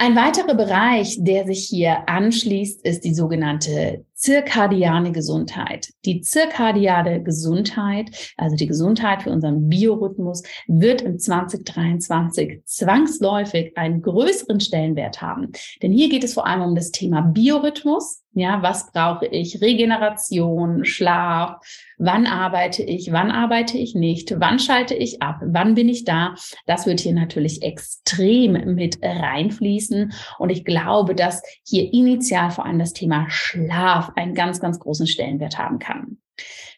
Ein 0.00 0.14
weiterer 0.14 0.54
Bereich, 0.54 1.16
der 1.18 1.44
sich 1.44 1.66
hier 1.66 2.08
anschließt, 2.08 2.84
ist 2.84 3.02
die 3.02 3.14
sogenannte 3.14 4.04
zirkadiane 4.18 5.12
Gesundheit. 5.12 5.92
Die 6.04 6.20
zirkadiane 6.20 7.22
Gesundheit, 7.22 8.34
also 8.36 8.56
die 8.56 8.66
Gesundheit 8.66 9.22
für 9.22 9.30
unseren 9.30 9.68
Biorhythmus, 9.68 10.42
wird 10.66 11.02
im 11.02 11.18
2023 11.18 12.64
zwangsläufig 12.64 13.78
einen 13.78 14.02
größeren 14.02 14.58
Stellenwert 14.58 15.22
haben. 15.22 15.52
Denn 15.82 15.92
hier 15.92 16.08
geht 16.08 16.24
es 16.24 16.34
vor 16.34 16.46
allem 16.46 16.62
um 16.62 16.74
das 16.74 16.90
Thema 16.90 17.20
Biorhythmus. 17.20 18.24
Ja, 18.38 18.62
was 18.62 18.92
brauche 18.92 19.26
ich? 19.26 19.60
Regeneration, 19.60 20.84
Schlaf. 20.84 21.56
Wann 21.96 22.26
arbeite 22.26 22.84
ich? 22.84 23.10
Wann 23.10 23.32
arbeite 23.32 23.78
ich 23.78 23.96
nicht? 23.96 24.32
Wann 24.38 24.60
schalte 24.60 24.94
ich 24.94 25.22
ab? 25.22 25.40
Wann 25.44 25.74
bin 25.74 25.88
ich 25.88 26.04
da? 26.04 26.36
Das 26.64 26.86
wird 26.86 27.00
hier 27.00 27.14
natürlich 27.14 27.62
extrem 27.62 28.74
mit 28.76 28.98
reinfließen. 29.02 30.12
Und 30.38 30.50
ich 30.50 30.64
glaube, 30.64 31.16
dass 31.16 31.42
hier 31.66 31.92
initial 31.92 32.52
vor 32.52 32.64
allem 32.64 32.78
das 32.78 32.92
Thema 32.92 33.26
Schlaf 33.28 34.07
einen 34.16 34.34
ganz, 34.34 34.60
ganz 34.60 34.78
großen 34.78 35.06
Stellenwert 35.06 35.58
haben 35.58 35.78
kann. 35.78 36.18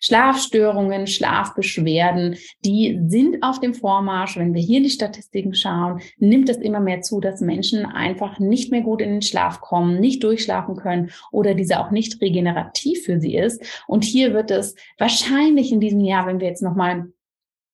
Schlafstörungen, 0.00 1.06
Schlafbeschwerden, 1.06 2.36
die 2.64 2.98
sind 3.06 3.42
auf 3.42 3.60
dem 3.60 3.74
Vormarsch. 3.74 4.38
Wenn 4.38 4.54
wir 4.54 4.62
hier 4.62 4.82
die 4.82 4.90
Statistiken 4.90 5.54
schauen, 5.54 6.00
nimmt 6.18 6.48
es 6.48 6.56
immer 6.56 6.80
mehr 6.80 7.02
zu, 7.02 7.20
dass 7.20 7.42
Menschen 7.42 7.84
einfach 7.84 8.38
nicht 8.38 8.70
mehr 8.70 8.80
gut 8.80 9.02
in 9.02 9.10
den 9.10 9.22
Schlaf 9.22 9.60
kommen, 9.60 10.00
nicht 10.00 10.24
durchschlafen 10.24 10.76
können 10.76 11.10
oder 11.30 11.54
dieser 11.54 11.84
auch 11.84 11.90
nicht 11.90 12.20
regenerativ 12.22 13.04
für 13.04 13.20
sie 13.20 13.36
ist. 13.36 13.62
Und 13.86 14.04
hier 14.04 14.32
wird 14.32 14.50
es 14.50 14.74
wahrscheinlich 14.98 15.70
in 15.72 15.80
diesem 15.80 16.00
Jahr, 16.00 16.26
wenn 16.26 16.40
wir 16.40 16.48
jetzt 16.48 16.62
nochmal 16.62 17.12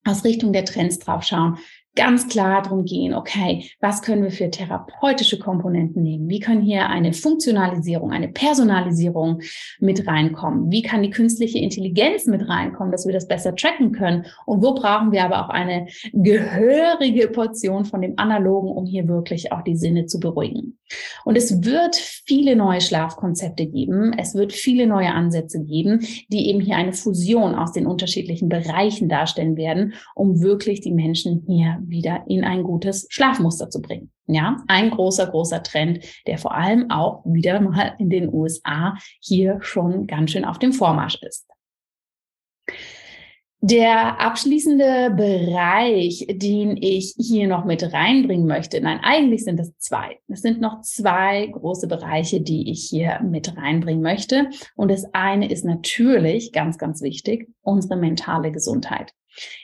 aus 0.05 0.23
Richtung 0.23 0.53
der 0.53 0.65
Trends 0.65 0.99
drauf 0.99 1.23
schauen, 1.23 1.57
ganz 1.97 2.29
klar 2.29 2.61
darum 2.61 2.85
gehen, 2.85 3.13
okay, 3.13 3.69
was 3.81 4.01
können 4.01 4.23
wir 4.23 4.31
für 4.31 4.49
therapeutische 4.49 5.39
Komponenten 5.39 6.03
nehmen? 6.03 6.29
Wie 6.29 6.39
können 6.39 6.61
hier 6.61 6.87
eine 6.87 7.11
Funktionalisierung, 7.11 8.11
eine 8.11 8.29
Personalisierung 8.29 9.41
mit 9.79 10.07
reinkommen? 10.07 10.71
Wie 10.71 10.83
kann 10.83 11.03
die 11.03 11.09
künstliche 11.09 11.57
Intelligenz 11.57 12.27
mit 12.27 12.47
reinkommen, 12.47 12.91
dass 12.91 13.05
wir 13.05 13.13
das 13.13 13.27
besser 13.27 13.55
tracken 13.55 13.91
können? 13.91 14.25
Und 14.45 14.63
wo 14.63 14.73
brauchen 14.75 15.11
wir 15.11 15.25
aber 15.25 15.43
auch 15.43 15.49
eine 15.49 15.87
gehörige 16.13 17.27
Portion 17.27 17.83
von 17.83 18.01
dem 18.01 18.13
Analogen, 18.17 18.69
um 18.69 18.85
hier 18.85 19.07
wirklich 19.07 19.51
auch 19.51 19.63
die 19.63 19.75
Sinne 19.75 20.05
zu 20.05 20.19
beruhigen? 20.19 20.77
Und 21.25 21.35
es 21.35 21.65
wird 21.65 21.95
viele 21.95 22.55
neue 22.55 22.79
Schlafkonzepte 22.79 23.65
geben. 23.65 24.13
Es 24.17 24.35
wird 24.35 24.53
viele 24.53 24.87
neue 24.87 25.11
Ansätze 25.11 25.63
geben, 25.63 26.05
die 26.29 26.47
eben 26.47 26.61
hier 26.61 26.77
eine 26.77 26.93
Fusion 26.93 27.55
aus 27.55 27.73
den 27.73 27.87
unterschiedlichen 27.87 28.49
Bereichen 28.49 29.09
darstellen 29.09 29.57
werden, 29.57 29.93
um 30.15 30.41
wirklich 30.41 30.81
die 30.81 30.93
Menschen 30.93 31.43
hier 31.47 31.77
wieder 31.89 32.23
in 32.27 32.43
ein 32.43 32.63
gutes 32.63 33.07
Schlafmuster 33.09 33.69
zu 33.69 33.81
bringen. 33.81 34.11
Ja, 34.27 34.57
ein 34.67 34.91
großer, 34.91 35.27
großer 35.27 35.63
Trend, 35.63 36.03
der 36.27 36.37
vor 36.37 36.53
allem 36.53 36.91
auch 36.91 37.23
wieder 37.25 37.59
mal 37.61 37.95
in 37.97 38.09
den 38.09 38.33
USA 38.33 38.97
hier 39.19 39.59
schon 39.61 40.07
ganz 40.07 40.31
schön 40.31 40.45
auf 40.45 40.59
dem 40.59 40.73
Vormarsch 40.73 41.21
ist. 41.23 41.47
Der 43.61 44.21
abschließende 44.21 45.15
Bereich, 45.17 46.27
den 46.29 46.77
ich 46.77 47.15
hier 47.17 47.47
noch 47.47 47.65
mit 47.65 47.91
reinbringen 47.91 48.45
möchte, 48.45 48.79
nein, 48.79 48.99
eigentlich 49.01 49.43
sind 49.43 49.59
es 49.59 49.75
zwei. 49.79 50.19
Es 50.27 50.41
sind 50.41 50.61
noch 50.61 50.81
zwei 50.81 51.47
große 51.47 51.87
Bereiche, 51.87 52.39
die 52.39 52.69
ich 52.69 52.83
hier 52.87 53.19
mit 53.23 53.57
reinbringen 53.57 54.03
möchte. 54.03 54.51
Und 54.75 54.91
das 54.91 55.05
eine 55.13 55.49
ist 55.49 55.65
natürlich 55.65 56.51
ganz, 56.51 56.77
ganz 56.77 57.01
wichtig, 57.01 57.49
unsere 57.63 57.95
mentale 57.95 58.51
Gesundheit. 58.51 59.11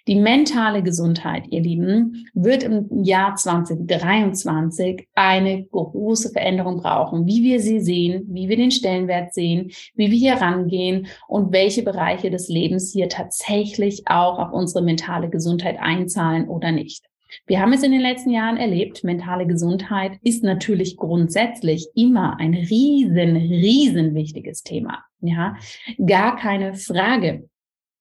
Die 0.07 0.15
mentale 0.15 0.83
Gesundheit, 0.83 1.45
ihr 1.49 1.61
Lieben, 1.61 2.27
wird 2.33 2.63
im 2.63 3.03
Jahr 3.03 3.35
2023 3.35 5.07
eine 5.15 5.65
große 5.65 6.31
Veränderung 6.31 6.77
brauchen, 6.77 7.25
wie 7.25 7.43
wir 7.43 7.59
sie 7.59 7.79
sehen, 7.79 8.25
wie 8.29 8.49
wir 8.49 8.57
den 8.57 8.71
Stellenwert 8.71 9.33
sehen, 9.33 9.71
wie 9.95 10.11
wir 10.11 10.17
hier 10.17 10.35
rangehen 10.35 11.07
und 11.27 11.51
welche 11.51 11.83
Bereiche 11.83 12.29
des 12.29 12.49
Lebens 12.49 12.91
hier 12.91 13.09
tatsächlich 13.09 14.03
auch 14.07 14.39
auf 14.39 14.53
unsere 14.53 14.83
mentale 14.83 15.29
Gesundheit 15.29 15.77
einzahlen 15.79 16.47
oder 16.47 16.71
nicht. 16.71 17.05
Wir 17.47 17.59
haben 17.59 17.73
es 17.73 17.83
in 17.83 17.91
den 17.91 18.01
letzten 18.01 18.29
Jahren 18.29 18.57
erlebt, 18.57 19.03
mentale 19.03 19.47
Gesundheit 19.47 20.19
ist 20.21 20.43
natürlich 20.43 20.97
grundsätzlich 20.97 21.87
immer 21.95 22.39
ein 22.39 22.53
riesen, 22.53 23.35
riesen 23.35 24.13
wichtiges 24.13 24.63
Thema. 24.63 25.03
Ja, 25.21 25.57
gar 26.05 26.37
keine 26.37 26.73
Frage. 26.75 27.49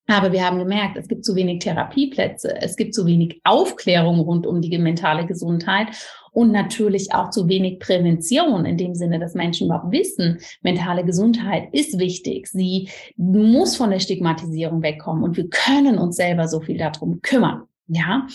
Aber 0.09 0.33
wir 0.33 0.45
haben 0.45 0.59
gemerkt, 0.59 0.97
es 0.97 1.09
gibt 1.09 1.25
zu 1.25 1.37
wenig 1.37 1.61
Therapieplätze, 1.61 2.61
es 2.61 2.77
gibt 2.77 2.95
zu 2.95 3.07
wenig 3.07 3.41
Aufklärung 3.45 4.21
rund 4.21 4.47
um 4.47 4.61
die 4.61 4.77
mentale 4.79 5.27
Gesundheit 5.27 5.89
und 6.33 6.51
natürlich 6.51 7.15
auch 7.15 7.31
zu 7.31 7.49
wenig 7.49 7.79
Prävention 7.79 8.65
in 8.65 8.77
dem 8.77 8.95
Sinne, 8.95 9.19
dass 9.19 9.35
Menschen 9.35 9.67
überhaupt 9.67 9.93
wissen, 9.93 10.39
mentale 10.63 11.05
Gesundheit 11.05 11.69
ist 11.73 11.99
wichtig. 11.99 12.49
Sie 12.49 12.89
muss 13.17 13.77
von 13.77 13.91
der 13.91 14.01
Stigmatisierung 14.01 14.83
wegkommen 14.83 15.23
und 15.23 15.37
wir 15.37 15.49
können 15.49 15.99
uns 15.99 16.17
selber 16.17 16.49
so 16.49 16.61
viel 16.61 16.79
darum 16.79 17.21
kümmern. 17.23 17.63
Ja, 17.89 18.27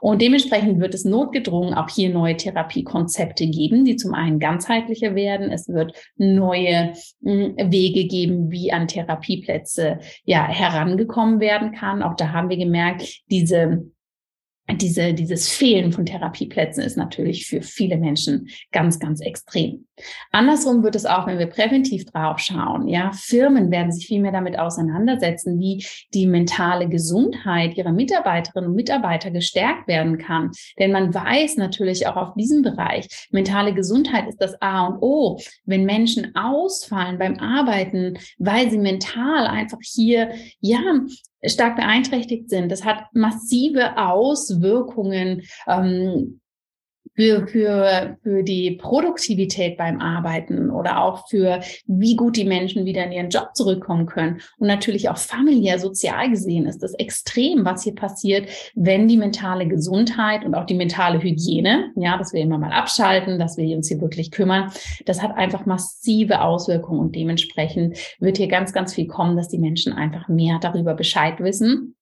und 0.00 0.22
dementsprechend 0.22 0.80
wird 0.80 0.94
es 0.94 1.04
notgedrungen 1.04 1.74
auch 1.74 1.90
hier 1.90 2.10
neue 2.10 2.36
Therapiekonzepte 2.36 3.46
geben, 3.48 3.84
die 3.84 3.96
zum 3.96 4.14
einen 4.14 4.38
ganzheitlicher 4.38 5.14
werden. 5.14 5.50
Es 5.50 5.68
wird 5.68 5.92
neue 6.16 6.94
hm, 7.22 7.56
Wege 7.56 8.06
geben, 8.06 8.50
wie 8.50 8.72
an 8.72 8.86
Therapieplätze 8.86 9.98
ja 10.24 10.46
herangekommen 10.46 11.40
werden 11.40 11.72
kann. 11.72 12.02
Auch 12.02 12.14
da 12.14 12.32
haben 12.32 12.48
wir 12.48 12.56
gemerkt, 12.56 13.22
diese 13.30 13.90
diese, 14.74 15.14
dieses 15.14 15.48
Fehlen 15.48 15.92
von 15.92 16.06
Therapieplätzen 16.06 16.82
ist 16.82 16.96
natürlich 16.96 17.46
für 17.46 17.62
viele 17.62 17.96
Menschen 17.96 18.48
ganz, 18.70 18.98
ganz 18.98 19.20
extrem. 19.20 19.86
Andersrum 20.30 20.82
wird 20.82 20.96
es 20.96 21.06
auch, 21.06 21.26
wenn 21.26 21.38
wir 21.38 21.46
präventiv 21.46 22.06
drauf 22.06 22.38
schauen, 22.38 22.88
ja, 22.88 23.12
Firmen 23.12 23.70
werden 23.70 23.92
sich 23.92 24.06
viel 24.06 24.20
mehr 24.20 24.32
damit 24.32 24.58
auseinandersetzen, 24.58 25.58
wie 25.58 25.84
die 26.14 26.26
mentale 26.26 26.88
Gesundheit 26.88 27.76
ihrer 27.76 27.92
Mitarbeiterinnen 27.92 28.70
und 28.70 28.76
Mitarbeiter 28.76 29.30
gestärkt 29.30 29.88
werden 29.88 30.18
kann. 30.18 30.50
Denn 30.78 30.92
man 30.92 31.12
weiß 31.12 31.56
natürlich 31.56 32.06
auch 32.06 32.16
auf 32.16 32.34
diesem 32.34 32.62
Bereich, 32.62 33.28
mentale 33.30 33.74
Gesundheit 33.74 34.28
ist 34.28 34.40
das 34.40 34.60
A 34.60 34.86
und 34.86 35.02
O. 35.02 35.38
Wenn 35.64 35.84
Menschen 35.84 36.34
ausfallen 36.34 37.18
beim 37.18 37.38
Arbeiten, 37.38 38.18
weil 38.38 38.70
sie 38.70 38.78
mental 38.78 39.46
einfach 39.46 39.78
hier, 39.82 40.30
ja, 40.60 40.80
stark 41.44 41.76
beeinträchtigt 41.76 42.48
sind. 42.50 42.70
Das 42.70 42.84
hat 42.84 43.04
massive 43.12 43.96
Auswirkungen 43.96 45.42
ähm, 45.66 46.40
für, 47.14 47.46
für, 47.46 48.16
für 48.22 48.42
die 48.42 48.72
Produktivität 48.72 49.76
beim 49.76 50.00
Arbeiten 50.00 50.70
oder 50.70 51.02
auch 51.02 51.28
für 51.28 51.60
wie 51.86 52.16
gut 52.16 52.36
die 52.36 52.44
Menschen 52.44 52.84
wieder 52.84 53.04
in 53.04 53.12
ihren 53.12 53.28
Job 53.28 53.50
zurückkommen 53.54 54.06
können. 54.06 54.40
Und 54.58 54.66
natürlich 54.66 55.08
auch 55.08 55.18
familiär, 55.18 55.78
sozial 55.78 56.30
gesehen 56.30 56.66
ist 56.66 56.82
das 56.82 56.94
extrem, 56.94 57.64
was 57.64 57.84
hier 57.84 57.94
passiert, 57.94 58.48
wenn 58.74 59.08
die 59.08 59.16
mentale 59.16 59.66
Gesundheit 59.66 60.44
und 60.44 60.54
auch 60.54 60.64
die 60.64 60.74
mentale 60.74 61.22
Hygiene, 61.22 61.92
ja, 61.96 62.16
dass 62.16 62.32
wir 62.32 62.40
immer 62.40 62.58
mal 62.58 62.72
abschalten, 62.72 63.38
dass 63.38 63.56
wir 63.56 63.76
uns 63.76 63.88
hier 63.88 64.00
wirklich 64.00 64.30
kümmern, 64.30 64.70
das 65.06 65.22
hat 65.22 65.36
einfach 65.36 65.66
massive 65.66 66.40
Auswirkungen 66.40 67.00
und 67.00 67.16
dementsprechend 67.16 67.98
wird 68.20 68.38
hier 68.38 68.48
ganz, 68.48 68.72
ganz 68.72 68.94
viel 68.94 69.06
kommen, 69.06 69.36
dass 69.36 69.48
die 69.48 69.58
Menschen 69.58 69.92
einfach 69.92 70.28
mehr 70.28 70.58
darüber 70.60 70.94
Bescheid 70.94 71.40
wissen 71.40 71.94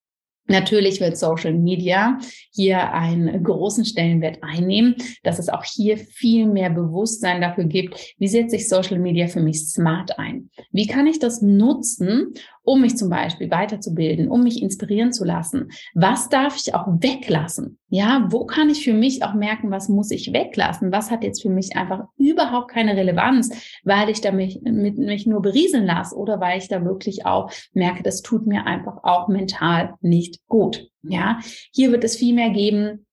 Natürlich 0.46 1.00
wird 1.00 1.16
Social 1.16 1.54
Media 1.54 2.18
hier 2.52 2.92
einen 2.92 3.44
großen 3.44 3.84
Stellenwert 3.84 4.38
einnehmen, 4.42 4.96
dass 5.22 5.38
es 5.38 5.48
auch 5.48 5.64
hier 5.64 5.96
viel 5.96 6.46
mehr 6.46 6.70
Bewusstsein 6.70 7.40
dafür 7.40 7.64
gibt, 7.64 8.14
wie 8.18 8.28
setze 8.28 8.56
ich 8.56 8.68
Social 8.68 8.98
Media 8.98 9.28
für 9.28 9.40
mich 9.40 9.68
smart 9.68 10.18
ein? 10.18 10.50
Wie 10.72 10.86
kann 10.86 11.06
ich 11.06 11.20
das 11.20 11.40
nutzen, 11.40 12.34
um 12.62 12.80
mich 12.80 12.96
zum 12.96 13.10
Beispiel 13.10 13.50
weiterzubilden, 13.50 14.28
um 14.28 14.42
mich 14.42 14.62
inspirieren 14.62 15.12
zu 15.12 15.24
lassen? 15.24 15.70
Was 15.94 16.28
darf 16.28 16.56
ich 16.56 16.74
auch 16.74 16.86
weglassen? 16.86 17.78
Ja, 17.88 18.26
wo 18.30 18.46
kann 18.46 18.70
ich 18.70 18.84
für 18.84 18.92
mich 18.92 19.24
auch 19.24 19.34
merken, 19.34 19.70
was 19.70 19.88
muss 19.88 20.10
ich 20.10 20.32
weglassen? 20.32 20.92
Was 20.92 21.10
hat 21.10 21.24
jetzt 21.24 21.42
für 21.42 21.50
mich 21.50 21.76
einfach 21.76 22.04
überhaupt 22.16 22.70
keine 22.70 22.96
Relevanz, 22.96 23.80
weil 23.84 24.08
ich 24.10 24.20
da 24.20 24.32
mich, 24.32 24.60
mit, 24.62 24.98
mich 24.98 25.26
nur 25.26 25.42
berieseln 25.42 25.86
lasse 25.86 26.16
oder 26.16 26.40
weil 26.40 26.58
ich 26.58 26.68
da 26.68 26.84
wirklich 26.84 27.26
auch 27.26 27.50
merke, 27.72 28.02
das 28.02 28.22
tut 28.22 28.46
mir 28.46 28.66
einfach 28.66 28.98
auch 29.02 29.28
mental 29.28 29.94
nicht 30.00 30.46
gut. 30.46 30.88
Ja, 31.02 31.40
hier 31.72 31.90
wird 31.92 32.04
es 32.04 32.16
viel 32.16 32.34
mehr 32.34 32.50
geben, 32.50 33.06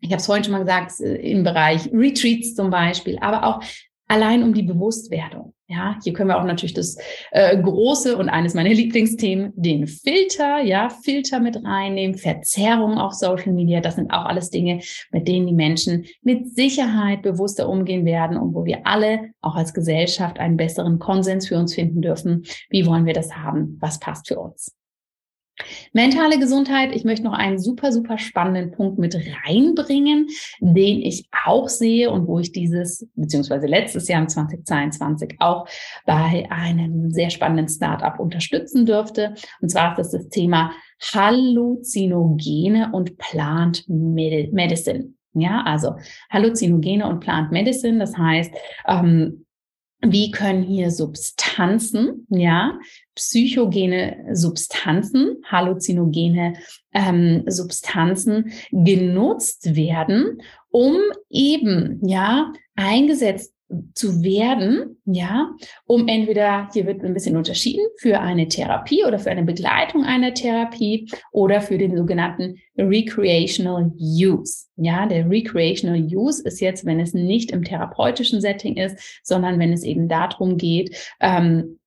ich 0.00 0.10
habe 0.10 0.20
es 0.20 0.26
vorhin 0.26 0.44
schon 0.44 0.52
mal 0.52 0.60
gesagt, 0.60 1.00
äh, 1.00 1.16
im 1.16 1.42
Bereich 1.42 1.90
Retreats 1.92 2.54
zum 2.54 2.70
Beispiel, 2.70 3.18
aber 3.20 3.44
auch 3.44 3.62
allein 4.06 4.42
um 4.42 4.54
die 4.54 4.62
Bewusstwerdung. 4.62 5.54
Ja, 5.70 5.98
hier 6.02 6.14
können 6.14 6.30
wir 6.30 6.38
auch 6.38 6.44
natürlich 6.44 6.72
das 6.72 6.96
äh, 7.30 7.54
große 7.60 8.16
und 8.16 8.30
eines 8.30 8.54
meiner 8.54 8.70
Lieblingsthemen, 8.70 9.52
den 9.54 9.86
Filter, 9.86 10.62
ja, 10.62 10.88
Filter 10.88 11.40
mit 11.40 11.62
reinnehmen, 11.62 12.16
Verzerrung 12.16 12.96
auf 12.96 13.12
Social 13.12 13.52
Media. 13.52 13.82
Das 13.82 13.96
sind 13.96 14.10
auch 14.10 14.24
alles 14.24 14.48
Dinge, 14.48 14.80
mit 15.10 15.28
denen 15.28 15.46
die 15.46 15.52
Menschen 15.52 16.06
mit 16.22 16.54
Sicherheit 16.54 17.20
bewusster 17.20 17.68
umgehen 17.68 18.06
werden 18.06 18.38
und 18.38 18.54
wo 18.54 18.64
wir 18.64 18.86
alle 18.86 19.32
auch 19.42 19.56
als 19.56 19.74
Gesellschaft 19.74 20.38
einen 20.38 20.56
besseren 20.56 20.98
Konsens 20.98 21.48
für 21.48 21.58
uns 21.58 21.74
finden 21.74 22.00
dürfen. 22.00 22.44
Wie 22.70 22.86
wollen 22.86 23.04
wir 23.04 23.12
das 23.12 23.36
haben? 23.36 23.76
Was 23.78 24.00
passt 24.00 24.28
für 24.28 24.38
uns? 24.38 24.77
Mentale 25.92 26.38
Gesundheit, 26.38 26.94
ich 26.94 27.04
möchte 27.04 27.24
noch 27.24 27.32
einen 27.32 27.58
super, 27.58 27.92
super 27.92 28.18
spannenden 28.18 28.72
Punkt 28.72 28.98
mit 28.98 29.14
reinbringen, 29.14 30.28
den 30.60 31.02
ich 31.02 31.28
auch 31.44 31.68
sehe 31.68 32.10
und 32.10 32.26
wo 32.26 32.38
ich 32.38 32.52
dieses, 32.52 33.08
beziehungsweise 33.14 33.66
letztes 33.66 34.08
Jahr 34.08 34.26
2022 34.26 35.36
auch 35.40 35.66
bei 36.06 36.46
einem 36.50 37.10
sehr 37.10 37.30
spannenden 37.30 37.68
Startup 37.68 38.18
unterstützen 38.18 38.86
durfte. 38.86 39.34
Und 39.60 39.70
zwar 39.70 39.98
ist 39.98 40.12
das 40.12 40.22
das 40.22 40.28
Thema 40.28 40.72
Halluzinogene 41.00 42.90
und 42.92 43.18
Plant 43.18 43.84
Medicine. 43.88 45.12
Ja, 45.34 45.62
also 45.64 45.94
Halluzinogene 46.30 47.06
und 47.06 47.20
Plant 47.20 47.52
Medicine, 47.52 47.98
das 47.98 48.16
heißt, 48.16 48.52
ähm, 48.86 49.44
wie 50.00 50.30
können 50.30 50.62
hier 50.62 50.90
Substanzen, 50.90 52.26
ja, 52.28 52.78
psychogene 53.18 54.28
Substanzen, 54.32 55.42
halluzinogene 55.44 56.54
ähm, 56.94 57.42
Substanzen 57.46 58.52
genutzt 58.70 59.74
werden, 59.74 60.40
um 60.70 60.96
eben, 61.28 62.00
ja, 62.06 62.52
eingesetzt 62.76 63.54
zu 63.92 64.22
werden, 64.22 64.96
ja, 65.04 65.50
um 65.84 66.08
entweder, 66.08 66.70
hier 66.72 66.86
wird 66.86 67.04
ein 67.04 67.12
bisschen 67.12 67.36
unterschieden, 67.36 67.84
für 67.98 68.20
eine 68.20 68.48
Therapie 68.48 69.04
oder 69.04 69.18
für 69.18 69.30
eine 69.30 69.44
Begleitung 69.44 70.04
einer 70.04 70.32
Therapie 70.32 71.10
oder 71.32 71.60
für 71.60 71.76
den 71.76 71.96
sogenannten 71.96 72.56
Recreational 72.78 73.92
Use. 73.98 74.66
Ja, 74.76 75.06
der 75.06 75.28
Recreational 75.28 76.00
Use 76.00 76.42
ist 76.44 76.60
jetzt, 76.60 76.86
wenn 76.86 77.00
es 77.00 77.12
nicht 77.12 77.50
im 77.50 77.62
therapeutischen 77.62 78.40
Setting 78.40 78.76
ist, 78.76 79.20
sondern 79.22 79.58
wenn 79.58 79.72
es 79.72 79.82
eben 79.82 80.08
darum 80.08 80.56
geht, 80.56 80.96
ähm, 81.20 81.78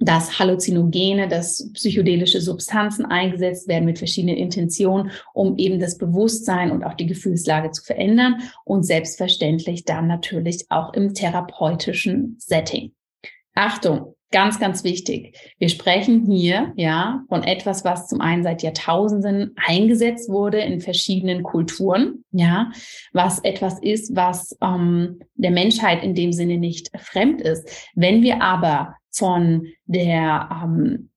dass 0.00 0.38
Halluzinogene, 0.38 1.28
dass 1.28 1.70
psychedelische 1.72 2.40
Substanzen 2.40 3.04
eingesetzt 3.06 3.68
werden 3.68 3.84
mit 3.84 3.98
verschiedenen 3.98 4.36
Intentionen, 4.36 5.10
um 5.34 5.56
eben 5.58 5.80
das 5.80 5.98
Bewusstsein 5.98 6.70
und 6.70 6.84
auch 6.84 6.94
die 6.94 7.06
Gefühlslage 7.06 7.70
zu 7.70 7.82
verändern 7.82 8.36
und 8.64 8.84
selbstverständlich 8.84 9.84
dann 9.84 10.06
natürlich 10.06 10.66
auch 10.68 10.92
im 10.94 11.14
therapeutischen 11.14 12.36
Setting. 12.38 12.92
Achtung, 13.54 14.14
ganz, 14.30 14.60
ganz 14.60 14.84
wichtig. 14.84 15.36
Wir 15.58 15.68
sprechen 15.68 16.26
hier, 16.26 16.72
ja, 16.76 17.24
von 17.28 17.42
etwas, 17.42 17.84
was 17.84 18.08
zum 18.08 18.20
einen 18.20 18.42
seit 18.42 18.62
Jahrtausenden 18.62 19.54
eingesetzt 19.56 20.28
wurde 20.28 20.60
in 20.60 20.80
verschiedenen 20.80 21.42
Kulturen, 21.42 22.24
ja, 22.30 22.70
was 23.12 23.40
etwas 23.40 23.80
ist, 23.80 24.14
was 24.14 24.56
ähm, 24.62 25.20
der 25.34 25.50
Menschheit 25.50 26.02
in 26.04 26.14
dem 26.14 26.32
Sinne 26.32 26.58
nicht 26.58 26.90
fremd 26.98 27.40
ist. 27.40 27.68
Wenn 27.94 28.22
wir 28.22 28.42
aber 28.42 28.94
von 29.18 29.66
der 29.86 30.48
ähm, 30.64 31.10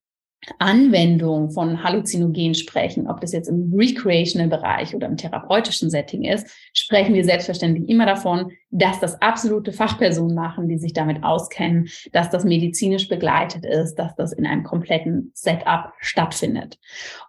Anwendung 0.57 1.51
von 1.51 1.83
Halluzinogen 1.83 2.55
sprechen, 2.55 3.07
ob 3.07 3.21
das 3.21 3.31
jetzt 3.31 3.47
im 3.47 3.71
recreational 3.75 4.47
Bereich 4.47 4.95
oder 4.95 5.07
im 5.07 5.17
therapeutischen 5.17 5.89
Setting 5.89 6.23
ist, 6.23 6.47
sprechen 6.73 7.13
wir 7.13 7.23
selbstverständlich 7.23 7.87
immer 7.87 8.07
davon, 8.07 8.51
dass 8.71 8.99
das 8.99 9.21
absolute 9.21 9.73
Fachpersonen 9.73 10.36
machen, 10.36 10.67
die 10.67 10.77
sich 10.77 10.93
damit 10.93 11.23
auskennen, 11.23 11.89
dass 12.13 12.29
das 12.29 12.45
medizinisch 12.45 13.10
begleitet 13.10 13.65
ist, 13.65 13.95
dass 13.95 14.15
das 14.15 14.31
in 14.31 14.45
einem 14.45 14.63
kompletten 14.63 15.31
Setup 15.34 15.91
stattfindet. 15.99 16.79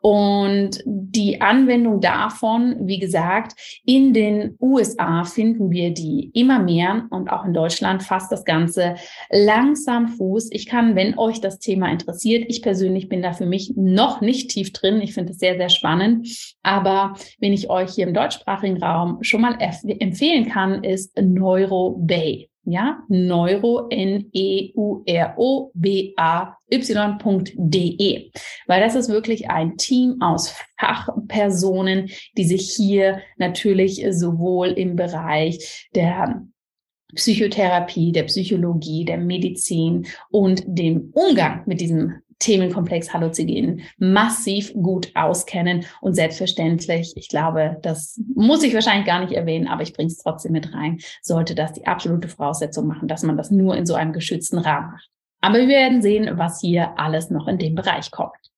Und 0.00 0.82
die 0.86 1.40
Anwendung 1.40 2.00
davon, 2.00 2.76
wie 2.86 2.98
gesagt, 2.98 3.54
in 3.84 4.12
den 4.14 4.56
USA 4.60 5.24
finden 5.24 5.70
wir 5.70 5.92
die 5.92 6.30
immer 6.32 6.60
mehr 6.60 7.06
und 7.10 7.30
auch 7.30 7.44
in 7.44 7.52
Deutschland 7.52 8.02
fasst 8.02 8.30
das 8.30 8.44
Ganze 8.44 8.94
langsam 9.30 10.08
Fuß. 10.08 10.50
Ich 10.52 10.66
kann, 10.66 10.94
wenn 10.94 11.18
euch 11.18 11.40
das 11.40 11.58
Thema 11.58 11.90
interessiert, 11.90 12.44
ich 12.48 12.62
persönlich 12.62 13.08
bin 13.08 13.22
da 13.22 13.32
für 13.32 13.46
mich 13.46 13.72
noch 13.76 14.20
nicht 14.20 14.50
tief 14.50 14.72
drin. 14.72 15.00
Ich 15.00 15.14
finde 15.14 15.32
es 15.32 15.38
sehr, 15.38 15.56
sehr 15.56 15.68
spannend. 15.68 16.28
Aber 16.62 17.14
wenn 17.40 17.52
ich 17.52 17.68
euch 17.68 17.94
hier 17.94 18.06
im 18.06 18.14
deutschsprachigen 18.14 18.82
Raum 18.82 19.18
schon 19.22 19.40
mal 19.40 19.58
empfehlen 19.60 20.48
kann, 20.48 20.84
ist 20.84 21.16
Neuro 21.32 21.96
Bay. 21.98 22.48
Ja, 22.64 23.02
Neuro, 23.08 23.88
N-E-U-R-O-B-A-Y.de. 23.90 24.70
Weil 28.68 28.80
das 28.80 28.94
ist 28.94 29.08
wirklich 29.08 29.50
ein 29.50 29.76
Team 29.76 30.18
aus 30.20 30.54
Fachpersonen, 30.78 32.08
die 32.36 32.44
sich 32.44 32.70
hier 32.70 33.20
natürlich 33.36 34.06
sowohl 34.10 34.68
im 34.68 34.94
Bereich 34.94 35.88
der 35.96 36.46
Psychotherapie, 37.16 38.12
der 38.12 38.22
Psychologie, 38.24 39.04
der 39.04 39.18
Medizin 39.18 40.06
und 40.30 40.62
dem 40.66 41.10
Umgang 41.14 41.64
mit 41.66 41.80
diesem 41.80 42.22
Themenkomplex 42.42 43.14
Halluzinogen 43.14 43.82
massiv 43.98 44.74
gut 44.74 45.12
auskennen 45.14 45.86
und 46.00 46.14
selbstverständlich, 46.14 47.12
ich 47.16 47.28
glaube, 47.28 47.78
das 47.82 48.20
muss 48.34 48.62
ich 48.62 48.74
wahrscheinlich 48.74 49.06
gar 49.06 49.20
nicht 49.20 49.32
erwähnen, 49.32 49.68
aber 49.68 49.82
ich 49.82 49.92
bringe 49.92 50.08
es 50.08 50.18
trotzdem 50.18 50.52
mit 50.52 50.74
rein, 50.74 50.98
sollte 51.22 51.54
das 51.54 51.72
die 51.72 51.86
absolute 51.86 52.28
Voraussetzung 52.28 52.86
machen, 52.86 53.08
dass 53.08 53.22
man 53.22 53.36
das 53.36 53.50
nur 53.50 53.76
in 53.76 53.86
so 53.86 53.94
einem 53.94 54.12
geschützten 54.12 54.58
Rahmen 54.58 54.92
macht. 54.92 55.08
Aber 55.40 55.58
wir 55.58 55.68
werden 55.68 56.02
sehen, 56.02 56.38
was 56.38 56.60
hier 56.60 56.98
alles 56.98 57.30
noch 57.30 57.48
in 57.48 57.58
dem 57.58 57.74
Bereich 57.74 58.10
kommt. 58.10 58.51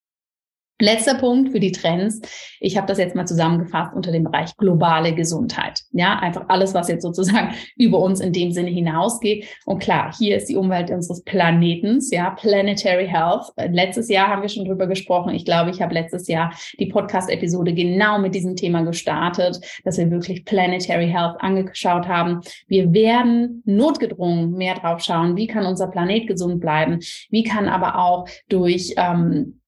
Letzter 0.81 1.15
Punkt 1.15 1.53
für 1.53 1.61
die 1.61 1.71
Trends. 1.71 2.21
Ich 2.59 2.77
habe 2.77 2.89
das 2.89 2.99
jetzt 2.99 3.15
mal 3.15 3.27
zusammengefasst 3.27 3.95
unter 3.95 4.11
dem 4.11 4.25
Bereich 4.25 4.57
globale 4.57 5.15
Gesundheit. 5.15 5.83
Ja, 5.93 6.19
einfach 6.19 6.47
alles, 6.49 6.75
was 6.75 6.89
jetzt 6.89 7.03
sozusagen 7.03 7.55
über 7.77 8.01
uns 8.01 8.19
in 8.19 8.33
dem 8.33 8.51
Sinne 8.51 8.71
hinausgeht. 8.71 9.47
Und 9.67 9.79
klar, 9.79 10.13
hier 10.19 10.37
ist 10.37 10.49
die 10.49 10.57
Umwelt 10.57 10.91
unseres 10.91 11.23
Planetens, 11.23 12.11
ja, 12.11 12.31
Planetary 12.31 13.07
Health. 13.07 13.53
Letztes 13.71 14.09
Jahr 14.09 14.27
haben 14.27 14.43
wir 14.43 14.49
schon 14.49 14.65
drüber 14.65 14.89
gesprochen. 14.89 15.33
Ich 15.33 15.45
glaube, 15.45 15.71
ich 15.71 15.81
habe 15.81 15.95
letztes 15.95 16.27
Jahr 16.27 16.53
die 16.81 16.87
Podcast-Episode 16.87 17.73
genau 17.73 18.19
mit 18.19 18.35
diesem 18.35 18.57
Thema 18.57 18.83
gestartet, 18.83 19.61
dass 19.85 19.97
wir 19.97 20.11
wirklich 20.11 20.45
Planetary 20.45 21.07
Health 21.09 21.37
angeschaut 21.39 22.09
haben. 22.09 22.41
Wir 22.67 22.93
werden 22.93 23.63
notgedrungen 23.65 24.51
mehr 24.55 24.75
drauf 24.75 25.01
schauen, 25.01 25.37
wie 25.37 25.47
kann 25.47 25.67
unser 25.67 25.87
Planet 25.87 26.27
gesund 26.27 26.61
bleiben, 26.61 26.99
wie 27.31 27.45
kann 27.45 27.69
aber 27.69 27.97
auch 27.97 28.27
durch 28.49 28.95
ähm, 28.97 29.61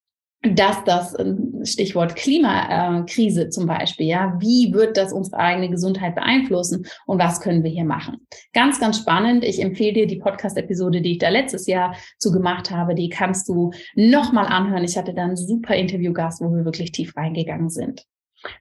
dass 0.55 0.85
das 0.85 1.19
ähm, 1.19 1.61
Stichwort 1.65 2.17
Klimakrise 2.17 3.49
zum 3.49 3.67
Beispiel, 3.67 4.07
ja, 4.07 4.37
wie 4.39 4.73
wird 4.73 4.97
das 4.97 5.13
unsere 5.13 5.39
eigene 5.39 5.71
Gesundheit 5.71 6.15
beeinflussen 6.15 6.87
und 7.07 7.19
was 7.19 7.41
können 7.41 7.65
wir 7.65 7.71
hier 7.71 7.85
machen? 7.85 8.27
Ganz, 8.53 8.79
ganz 8.81 8.99
spannend. 8.99 9.45
Ich 9.45 9.61
empfehle 9.61 9.93
dir 9.93 10.07
die 10.07 10.19
Podcast-Episode, 10.19 11.01
die 11.01 11.13
ich 11.13 11.19
da 11.19 11.29
letztes 11.29 11.67
Jahr 11.67 11.97
zu 12.19 12.31
gemacht 12.31 12.71
habe, 12.71 12.95
die 12.95 13.09
kannst 13.09 13.49
du 13.49 13.73
nochmal 13.95 14.47
anhören. 14.47 14.85
Ich 14.85 14.97
hatte 14.97 15.15
da 15.15 15.25
einen 15.25 15.37
super 15.37 15.75
Interviewgast, 15.75 16.41
wo 16.41 16.55
wir 16.55 16.65
wirklich 16.65 16.93
tief 16.93 17.17
reingegangen 17.17 17.71
sind. 17.71 18.07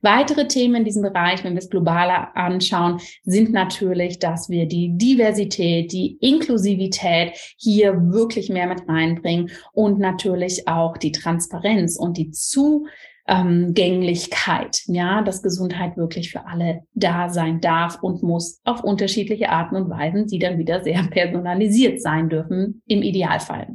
Weitere 0.02 0.48
Themen 0.48 0.76
in 0.76 0.86
diesem 0.86 1.02
Bereich, 1.02 1.44
wenn 1.44 1.54
wir 1.54 1.60
es 1.60 1.70
globaler 1.70 2.34
anschauen, 2.36 3.02
sind 3.24 3.52
natürlich, 3.52 4.20
dass 4.20 4.50
wir 4.50 4.68
die 4.68 4.98
Diversität, 4.98 5.92
die 5.92 6.18
Inklusivität 6.22 7.34
hier 7.58 8.12
wirklich 8.12 8.50
mehr 8.50 8.68
mit 8.68 8.88
reinbringen 8.88 9.52
und 9.74 10.00
natürlich 10.00 10.68
auch 10.68 10.98
die 10.98 11.12
Transparenz 11.12 11.98
und 11.98 12.18
die 12.18 12.32
Zugänglichkeit, 12.32 14.82
ja, 14.88 15.22
dass 15.22 15.44
Gesundheit 15.44 15.98
wirklich 15.98 16.32
für 16.32 16.46
alle 16.46 16.84
da 16.94 17.30
sein 17.30 17.60
darf 17.62 18.02
und 18.02 18.24
muss 18.24 18.62
auf 18.64 18.84
unterschiedliche 18.84 19.50
Arten 19.50 19.76
und 19.76 19.90
Weisen, 19.90 20.28
die 20.28 20.40
dann 20.40 20.58
wieder 20.58 20.84
sehr 20.84 21.04
personalisiert 21.04 22.02
sein 22.02 22.30
dürfen 22.30 22.82
im 22.88 23.02
Idealfall. 23.02 23.68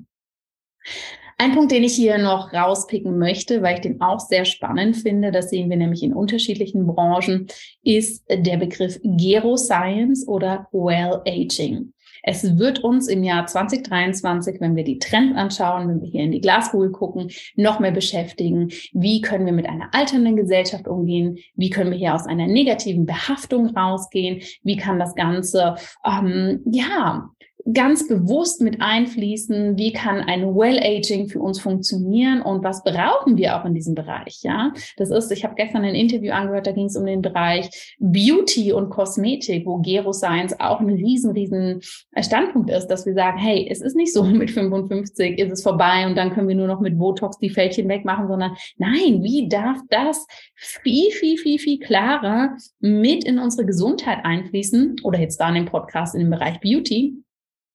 Ein 1.41 1.55
Punkt, 1.55 1.73
den 1.73 1.85
ich 1.85 1.95
hier 1.95 2.19
noch 2.19 2.53
rauspicken 2.53 3.19
möchte, 3.19 3.63
weil 3.63 3.77
ich 3.77 3.81
den 3.81 4.03
auch 4.03 4.21
sehr 4.21 4.45
spannend 4.45 4.99
finde, 4.99 5.33
das 5.33 5.49
sehen 5.49 5.71
wir 5.71 5.79
nämlich 5.79 6.03
in 6.03 6.13
unterschiedlichen 6.13 6.87
Branchen, 6.87 7.47
ist 7.83 8.27
der 8.29 8.59
Begriff 8.59 9.01
Geroscience 9.03 10.29
oder 10.29 10.69
Well 10.71 11.23
Aging. 11.27 11.95
Es 12.23 12.59
wird 12.59 12.81
uns 12.81 13.09
im 13.09 13.25
Jahr 13.25 13.47
2023, 13.47 14.61
wenn 14.61 14.77
wir 14.77 14.85
die 14.85 14.99
Trends 14.99 15.35
anschauen, 15.35 15.89
wenn 15.89 16.03
wir 16.03 16.11
hier 16.11 16.25
in 16.25 16.33
die 16.33 16.43
Glaskugel 16.43 16.93
gucken, 16.93 17.31
noch 17.57 17.81
mehr 17.81 17.93
beschäftigen. 17.93 18.69
Wie 18.93 19.23
können 19.23 19.47
wir 19.47 19.55
mit 19.55 19.67
einer 19.67 19.89
alternden 19.95 20.37
Gesellschaft 20.37 20.89
umgehen? 20.89 21.39
Wie 21.55 21.71
können 21.71 21.91
wir 21.91 21.97
hier 21.97 22.15
aus 22.15 22.27
einer 22.27 22.49
negativen 22.49 23.07
Behaftung 23.07 23.75
rausgehen? 23.75 24.43
Wie 24.63 24.77
kann 24.77 24.99
das 24.99 25.15
Ganze, 25.15 25.77
ähm, 26.05 26.61
ja, 26.71 27.31
ganz 27.73 28.09
bewusst 28.09 28.61
mit 28.61 28.81
einfließen, 28.81 29.77
wie 29.77 29.93
kann 29.93 30.21
ein 30.21 30.55
Well-Aging 30.55 31.29
für 31.29 31.41
uns 31.41 31.61
funktionieren 31.61 32.43
und 32.43 32.65
was 32.65 32.83
brauchen 32.85 33.37
wir 33.37 33.57
auch 33.57 33.65
in 33.65 33.75
diesem 33.75 33.95
Bereich, 33.95 34.41
ja? 34.43 34.73
Das 34.97 35.11
ist, 35.11 35.31
ich 35.31 35.45
habe 35.45 35.55
gestern 35.55 35.85
ein 35.85 35.95
Interview 35.95 36.33
angehört, 36.33 36.67
da 36.67 36.73
ging 36.73 36.87
es 36.87 36.97
um 36.97 37.07
den 37.07 37.23
Bereich 37.23 37.97
Beauty 37.99 38.73
und 38.73 38.91
Kosmetik, 38.91 39.67
wo 39.67 39.79
Gero 39.79 40.13
Science 40.13 40.59
auch 40.59 40.81
ein 40.81 40.89
riesen, 40.89 41.33
riesen 41.33 41.81
Standpunkt 42.19 42.71
ist, 42.71 42.89
dass 42.89 43.07
wir 43.07 43.15
sagen, 43.15 43.39
hey, 43.39 43.69
es 43.71 43.81
ist 43.81 43.97
nicht 43.97 44.13
so, 44.13 44.23
mit 44.41 44.51
55 44.51 45.39
ist 45.39 45.53
es 45.53 45.63
vorbei 45.63 46.07
und 46.07 46.17
dann 46.17 46.31
können 46.31 46.49
wir 46.49 46.57
nur 46.57 46.67
noch 46.67 46.81
mit 46.81 46.99
Botox 46.99 47.39
die 47.39 47.51
Fältchen 47.51 47.89
wegmachen, 47.89 48.29
sondern 48.29 48.57
nein, 48.77 49.23
wie 49.23 49.49
darf 49.49 49.79
das 49.91 50.27
viel, 50.55 51.11
viel, 51.11 51.37
viel, 51.37 51.59
viel 51.59 51.79
klarer 51.79 52.57
mit 52.81 53.25
in 53.25 53.39
unsere 53.39 53.67
Gesundheit 53.67 54.25
einfließen 54.25 54.97
oder 55.03 55.19
jetzt 55.19 55.39
da 55.39 55.49
in 55.49 55.55
dem 55.55 55.65
Podcast 55.67 56.15
in 56.15 56.21
dem 56.21 56.31
Bereich 56.31 56.61
Beauty, 56.61 57.23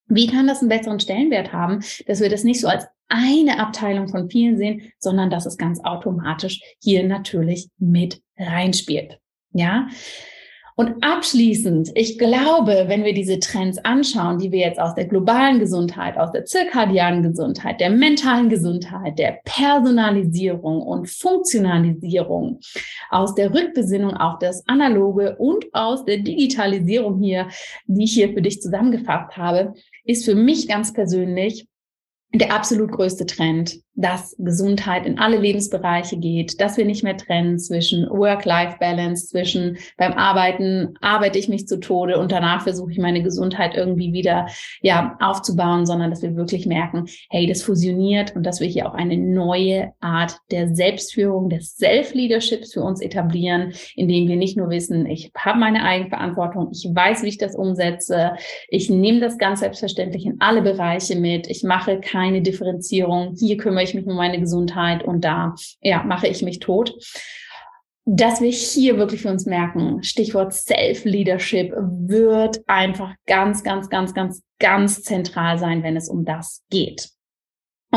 wie 0.07 0.27
kann 0.27 0.47
das 0.47 0.61
einen 0.61 0.69
besseren 0.69 0.99
Stellenwert 0.99 1.53
haben, 1.53 1.83
dass 2.07 2.21
wir 2.21 2.29
das 2.29 2.43
nicht 2.43 2.61
so 2.61 2.67
als 2.67 2.85
eine 3.07 3.59
Abteilung 3.59 4.07
von 4.07 4.29
vielen 4.29 4.57
sehen, 4.57 4.91
sondern 4.99 5.29
dass 5.29 5.45
es 5.45 5.57
ganz 5.57 5.79
automatisch 5.83 6.61
hier 6.81 7.03
natürlich 7.03 7.69
mit 7.77 8.21
reinspielt. 8.37 9.19
Ja. 9.51 9.87
Und 10.77 11.05
abschließend, 11.05 11.91
ich 11.95 12.17
glaube, 12.19 12.85
wenn 12.87 13.05
wir 13.05 13.13
diese 13.13 13.39
Trends 13.39 13.77
anschauen, 13.77 14.39
die 14.39 14.51
wir 14.51 14.59
jetzt 14.59 14.77
aus 14.77 14.93
der 14.93 15.05
globalen 15.05 15.57
Gesundheit, 15.57 16.17
aus 16.17 16.33
der 16.33 16.43
zirkadianen 16.43 17.23
Gesundheit, 17.23 17.79
der 17.79 17.91
mentalen 17.91 18.49
Gesundheit, 18.49 19.17
der 19.17 19.39
Personalisierung 19.45 20.81
und 20.81 21.09
Funktionalisierung, 21.09 22.59
aus 23.09 23.35
der 23.35 23.53
Rückbesinnung 23.53 24.17
auf 24.17 24.37
das 24.39 24.67
Analoge 24.67 25.37
und 25.37 25.63
aus 25.73 26.03
der 26.03 26.17
Digitalisierung 26.17 27.21
hier, 27.21 27.47
die 27.85 28.03
ich 28.03 28.13
hier 28.13 28.33
für 28.33 28.41
dich 28.41 28.61
zusammengefasst 28.61 29.37
habe, 29.37 29.75
ist 30.05 30.25
für 30.25 30.35
mich 30.35 30.67
ganz 30.67 30.93
persönlich 30.93 31.67
der 32.37 32.53
absolut 32.53 32.91
größte 32.91 33.25
Trend 33.25 33.79
dass 33.95 34.35
Gesundheit 34.37 35.05
in 35.05 35.17
alle 35.19 35.37
Lebensbereiche 35.37 36.17
geht, 36.17 36.59
dass 36.59 36.77
wir 36.77 36.85
nicht 36.85 37.03
mehr 37.03 37.15
trennen 37.15 37.57
zwischen 37.57 38.07
Work-Life-Balance, 38.09 39.27
zwischen 39.27 39.77
beim 39.97 40.13
Arbeiten 40.13 40.95
arbeite 41.01 41.39
ich 41.39 41.47
mich 41.47 41.67
zu 41.67 41.79
Tode 41.79 42.19
und 42.19 42.31
danach 42.31 42.63
versuche 42.63 42.91
ich 42.91 42.97
meine 42.97 43.23
Gesundheit 43.23 43.75
irgendwie 43.75 44.11
wieder 44.11 44.47
ja 44.81 45.17
aufzubauen, 45.21 45.85
sondern 45.85 46.09
dass 46.09 46.21
wir 46.21 46.35
wirklich 46.35 46.65
merken, 46.65 47.05
hey, 47.29 47.47
das 47.47 47.63
fusioniert 47.63 48.35
und 48.35 48.43
dass 48.43 48.59
wir 48.59 48.67
hier 48.67 48.89
auch 48.89 48.93
eine 48.93 49.17
neue 49.17 49.93
Art 50.01 50.37
der 50.51 50.75
Selbstführung, 50.75 51.49
des 51.49 51.77
Self-Leaderships 51.77 52.73
für 52.73 52.81
uns 52.81 53.01
etablieren, 53.01 53.73
indem 53.95 54.27
wir 54.27 54.35
nicht 54.35 54.57
nur 54.57 54.69
wissen, 54.69 55.05
ich 55.05 55.31
habe 55.37 55.59
meine 55.59 55.83
Eigenverantwortung, 55.83 56.69
ich 56.71 56.89
weiß, 56.91 57.23
wie 57.23 57.29
ich 57.29 57.37
das 57.37 57.55
umsetze, 57.55 58.33
ich 58.67 58.89
nehme 58.89 59.19
das 59.19 59.37
ganz 59.37 59.61
selbstverständlich 59.61 60.25
in 60.25 60.37
alle 60.39 60.61
Bereiche 60.61 61.15
mit, 61.15 61.47
ich 61.47 61.63
mache 61.63 62.01
keine 62.25 62.41
Differenzierung, 62.41 63.35
hier 63.38 63.57
kümmere 63.57 63.83
ich 63.83 63.93
mich 63.93 64.05
um 64.05 64.15
meine 64.15 64.39
Gesundheit 64.39 65.03
und 65.03 65.23
da, 65.23 65.53
ja, 65.81 66.03
mache 66.03 66.27
ich 66.27 66.41
mich 66.41 66.59
tot. 66.59 66.95
Dass 68.07 68.41
wir 68.41 68.51
hier 68.51 68.97
wirklich 68.97 69.21
für 69.21 69.31
uns 69.31 69.45
merken, 69.45 70.03
Stichwort 70.03 70.53
Self-Leadership 70.53 71.73
wird 71.75 72.61
einfach 72.67 73.13
ganz, 73.25 73.63
ganz, 73.63 73.89
ganz, 73.89 74.13
ganz, 74.13 74.43
ganz 74.59 75.01
zentral 75.01 75.57
sein, 75.57 75.81
wenn 75.83 75.97
es 75.97 76.09
um 76.09 76.23
das 76.23 76.63
geht. 76.69 77.09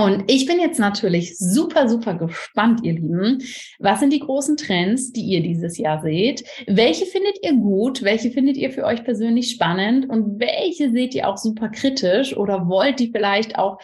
Und 0.05 0.31
ich 0.31 0.47
bin 0.47 0.61
jetzt 0.61 0.79
natürlich 0.79 1.37
super, 1.39 1.89
super 1.89 2.15
gespannt, 2.15 2.85
ihr 2.85 2.93
Lieben. 2.93 3.43
Was 3.81 3.99
sind 3.99 4.13
die 4.13 4.21
großen 4.21 4.57
Trends, 4.57 5.13
die 5.13 5.23
ihr 5.23 5.43
dieses 5.43 5.77
Jahr 5.77 6.01
seht? 6.03 6.45
Welche 6.69 7.05
findet 7.05 7.39
ihr 7.43 7.55
gut? 7.55 8.03
Welche 8.05 8.31
findet 8.31 8.57
ihr 8.57 8.71
für 8.71 8.85
euch 8.85 9.03
persönlich 9.03 9.51
spannend? 9.51 10.09
Und 10.09 10.39
welche 10.39 10.91
seht 10.91 11.17
ihr 11.17 11.29
auch 11.29 11.37
super 11.37 11.69
kritisch 11.69 12.37
oder 12.37 12.69
wollt 12.69 13.01
ihr 13.01 13.11
vielleicht 13.11 13.59
auch 13.59 13.79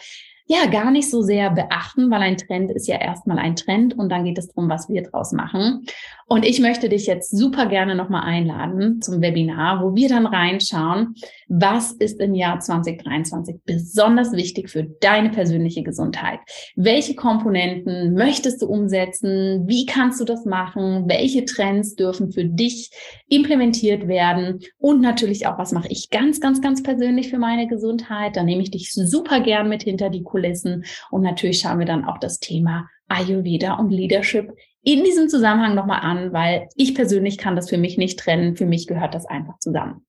ja 0.47 0.67
gar 0.67 0.91
nicht 0.91 1.09
so 1.09 1.21
sehr 1.21 1.49
beachten, 1.49 2.11
weil 2.11 2.21
ein 2.21 2.37
Trend 2.37 2.71
ist 2.71 2.87
ja 2.87 2.99
erstmal 2.99 3.39
ein 3.39 3.55
Trend 3.55 3.97
und 3.97 4.09
dann 4.09 4.25
geht 4.25 4.37
es 4.37 4.47
darum, 4.47 4.69
was 4.69 4.89
wir 4.89 5.01
draus 5.03 5.31
machen. 5.31 5.85
Und 6.27 6.43
ich 6.43 6.59
möchte 6.59 6.89
dich 6.89 7.05
jetzt 7.05 7.29
super 7.37 7.67
gerne 7.67 7.93
nochmal 7.93 8.23
einladen 8.23 8.99
zum 9.01 9.21
Webinar, 9.21 9.83
wo 9.83 9.95
wir 9.95 10.09
dann 10.09 10.25
reinschauen, 10.25 11.15
was 11.47 11.91
ist 11.91 12.19
im 12.19 12.33
Jahr 12.33 12.59
2023 12.59 13.57
besonders 13.63 14.31
wichtig 14.33 14.71
für 14.71 14.83
deine 14.83 15.29
persönliche 15.29 15.83
Gesundheit? 15.83 16.39
Welche 16.75 17.13
Komponenten 17.13 18.13
möchtest 18.13 18.63
du 18.63 18.67
umsetzen? 18.67 19.67
Wie 19.67 19.85
kannst 19.85 20.19
du 20.19 20.25
das 20.25 20.45
machen? 20.45 21.05
Welche 21.07 21.45
Trends 21.45 21.93
dürfen 21.93 22.31
für 22.31 22.45
dich 22.45 22.89
implementiert 23.27 24.07
werden? 24.07 24.61
Und 24.79 25.01
natürlich 25.01 25.45
auch, 25.45 25.59
was 25.59 25.73
mache 25.73 25.89
ich 25.89 26.09
ganz, 26.09 26.39
ganz, 26.41 26.59
ganz 26.59 26.81
persönlich 26.81 27.29
für 27.29 27.37
meine 27.37 27.67
Gesundheit? 27.67 28.35
Da 28.35 28.41
nehme 28.41 28.63
ich 28.63 28.71
dich 28.71 28.91
super 28.93 29.41
gern 29.41 29.69
mit 29.69 29.83
hinter 29.83 30.09
die 30.09 30.23
Kulissen. 30.35 30.83
Und 31.11 31.21
natürlich 31.21 31.59
schauen 31.59 31.79
wir 31.79 31.85
dann 31.85 32.03
auch 32.03 32.17
das 32.17 32.39
Thema 32.39 32.89
Ayurveda 33.07 33.75
und 33.75 33.89
Leadership 33.89 34.51
in 34.83 35.03
diesem 35.03 35.29
Zusammenhang 35.29 35.75
nochmal 35.75 36.01
an, 36.01 36.33
weil 36.33 36.67
ich 36.75 36.93
persönlich 36.93 37.37
kann 37.37 37.55
das 37.55 37.69
für 37.69 37.77
mich 37.77 37.97
nicht 37.97 38.19
trennen. 38.19 38.55
Für 38.55 38.65
mich 38.65 38.85
gehört 38.85 39.15
das 39.15 39.25
einfach 39.25 39.57
zusammen. 39.59 40.05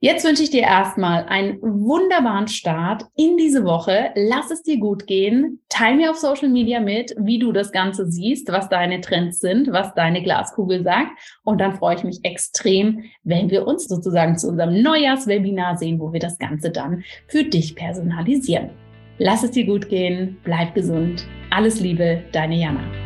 Jetzt 0.00 0.26
wünsche 0.26 0.42
ich 0.42 0.50
dir 0.50 0.62
erstmal 0.62 1.24
einen 1.24 1.58
wunderbaren 1.62 2.48
Start 2.48 3.06
in 3.16 3.36
diese 3.36 3.64
Woche. 3.64 4.10
Lass 4.14 4.50
es 4.50 4.62
dir 4.62 4.78
gut 4.78 5.06
gehen. 5.06 5.60
Teil 5.70 5.96
mir 5.96 6.10
auf 6.10 6.16
Social 6.16 6.50
Media 6.50 6.80
mit, 6.80 7.14
wie 7.18 7.38
du 7.38 7.52
das 7.52 7.72
Ganze 7.72 8.10
siehst, 8.10 8.52
was 8.52 8.68
deine 8.68 9.00
Trends 9.00 9.38
sind, 9.38 9.72
was 9.72 9.94
deine 9.94 10.22
Glaskugel 10.22 10.82
sagt. 10.82 11.12
Und 11.44 11.60
dann 11.60 11.76
freue 11.76 11.96
ich 11.96 12.04
mich 12.04 12.20
extrem, 12.22 13.04
wenn 13.22 13.50
wir 13.50 13.66
uns 13.66 13.88
sozusagen 13.88 14.36
zu 14.36 14.48
unserem 14.48 14.82
Neujahrswebinar 14.82 15.78
sehen, 15.78 15.98
wo 15.98 16.12
wir 16.12 16.20
das 16.20 16.38
Ganze 16.38 16.70
dann 16.70 17.02
für 17.26 17.44
dich 17.44 17.74
personalisieren. 17.74 18.83
Lass 19.18 19.44
es 19.44 19.52
dir 19.52 19.64
gut 19.64 19.88
gehen, 19.88 20.38
bleib 20.42 20.74
gesund. 20.74 21.24
Alles 21.50 21.78
Liebe, 21.78 22.24
deine 22.32 22.56
Jana. 22.56 23.03